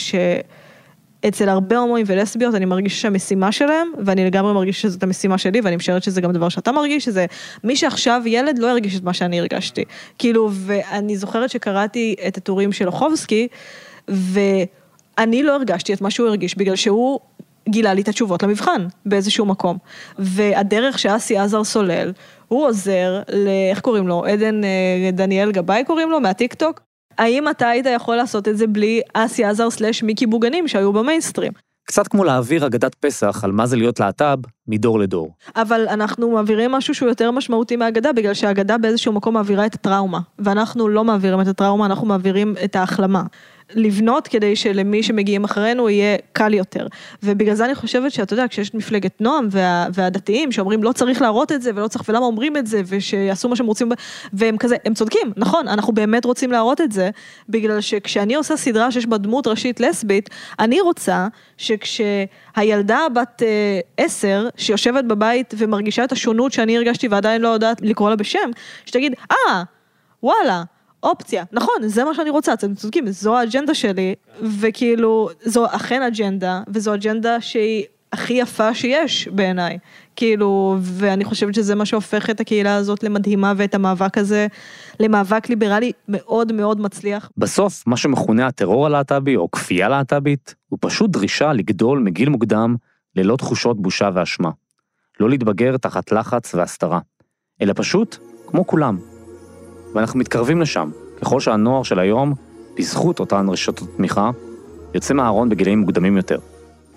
שאצל 1.26 1.50
הרבה 1.50 1.78
הומואים 1.78 2.06
ולסביות 2.10 2.56
אני 2.56 2.66
מרגישה 2.66 2.96
שהמשימה 2.96 3.52
שלהם, 3.52 3.88
ואני 4.06 4.26
לגמרי 4.26 4.54
מרגישה 4.54 4.82
שזאת 4.82 5.04
המשימה 5.04 5.38
שלי, 5.38 5.62
ואני 5.64 5.76
משערת 5.76 6.04
שזה 6.04 6.22
גם 6.22 6.32
דבר 6.32 6.50
שאתה 6.50 6.72
מרגיש, 6.72 7.06
שזה 7.06 7.26
מי 7.64 7.76
שעכשיו 7.76 8.22
ילד 8.26 8.60
לא 8.60 8.68
ירגיש 8.68 8.96
את 8.96 9.04
מה 9.04 9.14
שאני 9.14 9.40
הרגשתי. 9.40 9.84
כאילו, 10.20 10.50
ואני 10.52 11.18
זוכרת 11.18 11.50
שקראתי 11.50 12.16
את 12.28 12.38
הטורים 12.38 12.72
של 12.72 12.88
אוחובסקי, 12.88 13.48
ואני 14.08 15.44
לא 15.44 15.56
הרגשתי 15.56 15.94
את 15.94 16.02
מה 16.02 16.12
שהוא 16.12 16.28
הרגיש, 16.28 16.58
בגלל 16.58 16.76
שהוא 16.76 17.20
גילה 17.70 17.94
לי 17.94 18.02
את 18.02 18.08
התשובות 18.08 18.44
למבחן 18.44 18.88
באיזשהו 19.06 19.46
מקום. 19.46 19.78
והדרך 20.20 21.00
שאסי 21.00 21.38
עזר 21.38 21.64
סולל, 21.64 22.12
הוא 22.48 22.68
עוזר 22.68 23.22
ל... 23.30 23.48
איך 23.72 23.80
קוראים 23.80 24.08
לו? 24.08 24.26
עדן 24.26 24.64
אה, 24.64 25.10
דניאל 25.14 25.52
גבאי 25.52 25.84
קוראים 25.86 26.12
לו? 26.12 26.20
מהטיקטוק? 26.20 26.95
האם 27.18 27.50
אתה 27.50 27.70
היית 27.70 27.86
יכול 27.96 28.16
לעשות 28.16 28.48
את 28.48 28.58
זה 28.58 28.68
בלי 28.68 29.02
אסי 29.14 29.46
עזר 29.46 29.70
סלאש 29.70 30.04
מיקי 30.04 30.26
בוגנים 30.26 30.68
שהיו 30.68 30.94
במיינסטרים? 30.94 31.52
קצת 31.88 32.08
כמו 32.08 32.24
להעביר 32.24 32.68
אגדת 32.68 32.96
פסח 32.96 33.44
על 33.44 33.52
מה 33.52 33.66
זה 33.66 33.76
להיות 33.76 34.00
להט"ב 34.00 34.38
מדור 34.68 35.00
לדור. 35.00 35.34
אבל 35.56 35.88
אנחנו 35.90 36.32
מעבירים 36.32 36.72
משהו 36.72 36.96
שהוא 36.96 37.10
יותר 37.10 37.32
משמעותי 37.32 37.76
מהאגדה, 37.76 38.14
בגלל 38.14 38.34
שהאגדה 38.34 38.78
באיזשהו 38.78 39.14
מקום 39.14 39.34
מעבירה 39.34 39.66
את 39.66 39.76
הטראומה. 39.76 40.20
ואנחנו 40.40 40.90
לא 40.90 41.04
מעבירים 41.04 41.42
את 41.42 41.48
הטראומה, 41.48 41.86
אנחנו 41.86 42.08
מעבירים 42.08 42.56
את 42.64 42.76
ההחלמה. 42.76 43.24
לבנות 43.74 44.28
כדי 44.28 44.56
שלמי 44.56 45.04
שמגיעים 45.04 45.44
אחרינו 45.44 45.90
יהיה 45.90 46.18
קל 46.32 46.54
יותר. 46.54 46.88
ובגלל 47.24 47.56
זה 47.56 47.66
אני 47.66 47.76
חושבת 47.76 48.12
שאתה 48.12 48.34
יודע, 48.34 48.48
כשיש 48.48 48.70
את 48.70 48.76
מפלגת 48.76 49.22
נועם 49.22 49.48
וה, 49.52 49.88
והדתיים 49.94 50.52
שאומרים 50.52 50.84
לא 50.84 50.92
צריך 50.92 51.22
להראות 51.22 51.52
את 51.52 51.62
זה 51.62 51.72
ולא 51.76 51.88
צריך, 51.88 52.10
ולמה 52.10 52.26
אומרים 52.26 52.58
את 52.58 52.68
זה, 52.68 52.82
ושיעשו 52.86 53.50
מה 53.50 53.56
שהם 53.56 53.66
רוצים, 53.66 53.92
והם 54.34 54.58
כזה, 54.58 54.76
הם 54.86 54.94
צודקים, 54.94 55.32
נכון, 55.38 55.68
אנחנו 55.68 55.94
באמת 55.94 56.26
רוצים 56.26 56.52
להראות 56.52 56.82
את 56.82 56.92
זה, 56.92 57.10
בגלל 57.50 57.82
שכשאני 57.82 58.36
עושה 58.36 58.58
סדרה 58.58 58.92
שיש 58.92 59.06
בה 59.06 59.18
דמות 59.18 59.48
ראשית 59.48 59.80
לסבית, 59.80 60.30
אני 60.60 60.82
רוצה 60.82 61.28
שכשהילדה 61.58 63.00
בת 63.16 63.44
אה, 63.44 63.80
עשר, 63.98 64.48
שיושבת 64.58 65.06
בבית 65.06 65.54
ומרגישה 65.58 66.04
את 66.04 66.12
השונות 66.12 66.52
שאני 66.52 66.78
הרגשתי 66.78 67.08
ועדיין 67.08 67.42
לא 67.42 67.48
יודעת 67.48 67.82
לקרוא 67.82 68.10
לה 68.10 68.16
בשם, 68.16 68.50
שתגיד, 68.86 69.14
אה, 69.32 69.64
וואלה, 70.24 70.64
אופציה, 71.06 71.44
נכון, 71.52 71.76
זה 71.82 72.04
מה 72.04 72.16
שאני 72.16 72.30
רוצה, 72.30 72.54
אתם 72.54 72.76
צודקים, 72.76 73.12
זו 73.12 73.38
האג'נדה 73.38 73.74
שלי, 73.74 74.16
וכאילו, 74.60 75.30
זו 75.46 75.66
אכן 75.66 76.02
אג'נדה, 76.02 76.62
וזו 76.68 76.94
אג'נדה 76.94 77.42
שהיא 77.42 77.86
הכי 78.14 78.34
יפה 78.34 78.74
שיש 78.74 79.28
בעיניי, 79.28 79.78
כאילו, 80.16 80.78
ואני 80.82 81.26
חושבת 81.26 81.54
שזה 81.54 81.76
מה 81.76 81.86
שהופך 81.86 82.30
את 82.30 82.40
הקהילה 82.40 82.76
הזאת 82.76 83.04
למדהימה, 83.04 83.54
ואת 83.58 83.76
המאבק 83.76 84.18
הזה 84.18 84.48
למאבק 85.00 85.50
ליברלי 85.50 85.92
מאוד 86.08 86.52
מאוד 86.52 86.82
מצליח. 86.82 87.30
בסוף, 87.38 87.88
מה 87.88 87.98
שמכונה 87.98 88.48
הטרור 88.48 88.86
הלהט"בי, 88.86 89.36
או 89.36 89.52
כפייה 89.52 89.90
להט"בית, 89.90 90.56
הוא 90.70 90.80
פשוט 90.82 91.10
דרישה 91.10 91.54
לגדול 91.54 92.00
מגיל 92.00 92.30
מוקדם 92.30 92.76
ללא 93.16 93.36
תחושות 93.36 93.82
בושה 93.82 94.10
ואשמה. 94.14 94.50
לא 95.20 95.30
להתבגר 95.30 95.78
תחת 95.78 96.12
לחץ 96.12 96.56
והסתרה, 96.56 97.00
אלא 97.62 97.74
פשוט 97.76 98.18
כמו 98.48 98.68
כולם. 98.68 99.15
ואנחנו 99.96 100.20
מתקרבים 100.20 100.62
לשם, 100.62 100.90
ככל 101.22 101.40
שהנוער 101.40 101.84
של 101.84 102.00
היום, 102.00 102.34
בזכות 102.78 103.20
אותן 103.20 103.50
רשתות 103.50 103.88
תמיכה, 103.98 104.32
יוצא 104.94 105.14
מהארון 105.14 105.50
בגילאים 105.50 105.80
מוקדמים 105.80 106.18
יותר, 106.18 106.38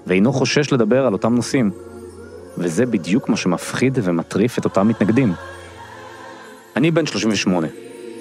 ואינו 0.07 0.33
חושש 0.33 0.73
לדבר 0.73 1.07
על 1.07 1.13
אותם 1.13 1.35
נושאים. 1.35 1.71
וזה 2.59 2.87
בדיוק 2.87 3.29
מה 3.29 3.37
שמפחיד 3.37 3.99
ומטריף 4.03 4.59
את 4.59 4.65
אותם 4.65 4.89
מתנגדים. 4.89 5.33
אני 6.77 6.91
בן 6.91 7.07
38. 7.07 7.67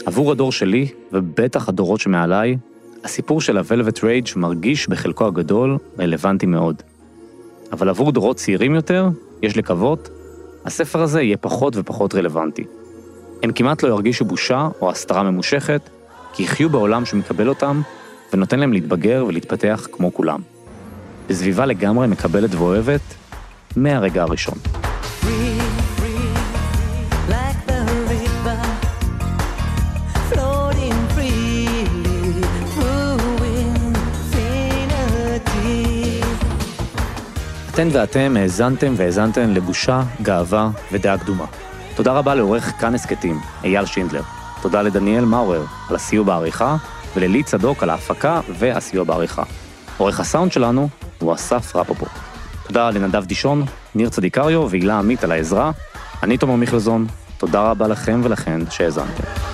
עבור 0.06 0.32
הדור 0.32 0.52
שלי, 0.52 0.88
ובטח 1.14 1.70
הדורות 1.70 2.00
שמעליי, 2.00 2.58
הסיפור 3.04 3.42
של 3.42 3.58
ה-Velvet 3.58 3.98
Rage 3.98 4.34
מרגיש 4.36 4.88
בחלקו 4.90 5.28
הגדול 5.28 5.78
רלוונטי 6.00 6.46
מאוד. 6.46 6.82
אבל 7.72 7.90
עבור 7.90 8.12
דורות 8.12 8.38
צעירים 8.38 8.76
יותר, 8.76 9.10
יש 9.42 9.58
לקוות, 9.58 10.10
הספר 10.66 11.02
הזה 11.02 11.22
יהיה 11.22 11.38
פחות 11.38 11.74
ופחות 11.78 12.16
רלוונטי. 12.16 12.64
הם 13.48 13.54
כמעט 13.54 13.84
לא 13.84 13.88
ירגישו 13.88 14.26
בושה 14.26 14.68
או 14.82 14.92
הסתרה 14.92 15.24
ממושכת, 15.24 15.82
כי 16.34 16.44
יחיו 16.44 16.70
בעולם 16.70 17.06
שמקבל 17.06 17.50
אותם 17.50 17.82
ונותן 18.34 18.60
להם 18.60 18.74
להתבגר 18.74 19.26
ולהתפתח 19.28 19.88
כמו 19.92 20.14
כולם. 20.14 20.40
בסביבה 21.30 21.66
לגמרי 21.66 22.08
מקבלת 22.08 22.56
ואוהבת 22.56 23.02
מהרגע 23.76 24.22
הראשון. 24.22 24.58
אתן 37.74 37.88
ואתם 37.92 38.38
האזנתם 38.40 38.94
והאזנתן 38.98 39.50
לבושה, 39.54 40.04
גאווה 40.22 40.70
ודעה 40.92 41.18
קדומה. 41.18 41.67
תודה 41.98 42.14
רבה 42.14 42.36
לעורך 42.36 42.74
כאן 42.80 42.96
הסכתים, 42.96 43.40
אייל 43.64 43.86
שינדלר. 43.86 44.22
תודה 44.62 44.82
לדניאל 44.82 45.26
מאורר 45.26 45.66
על 45.90 45.96
הסיוע 45.96 46.24
בעריכה, 46.24 46.76
וללי 47.16 47.44
צדוק 47.44 47.84
על 47.84 47.90
ההפקה 47.90 48.42
והסיוע 48.50 49.04
בעריכה. 49.04 49.44
עורך 49.98 50.20
הסאונד 50.20 50.52
שלנו 50.52 50.90
הוא 51.20 51.34
אסף 51.34 51.76
רפופורט. 51.76 52.12
תודה 52.68 52.90
לנדב 52.90 53.26
דישון, 53.26 53.64
ניר 53.96 54.10
צדיקריו 54.10 54.70
והילה 54.70 55.00
עמית 55.00 55.24
על 55.24 55.32
העזרה. 55.32 55.72
אני 56.24 56.38
תומר 56.38 56.56
מיכלזון, 56.56 57.08
תודה 57.38 57.72
רבה 57.72 57.88
לכם 57.88 58.22
ולכן 58.24 58.60
שהאזנתם. 58.70 59.47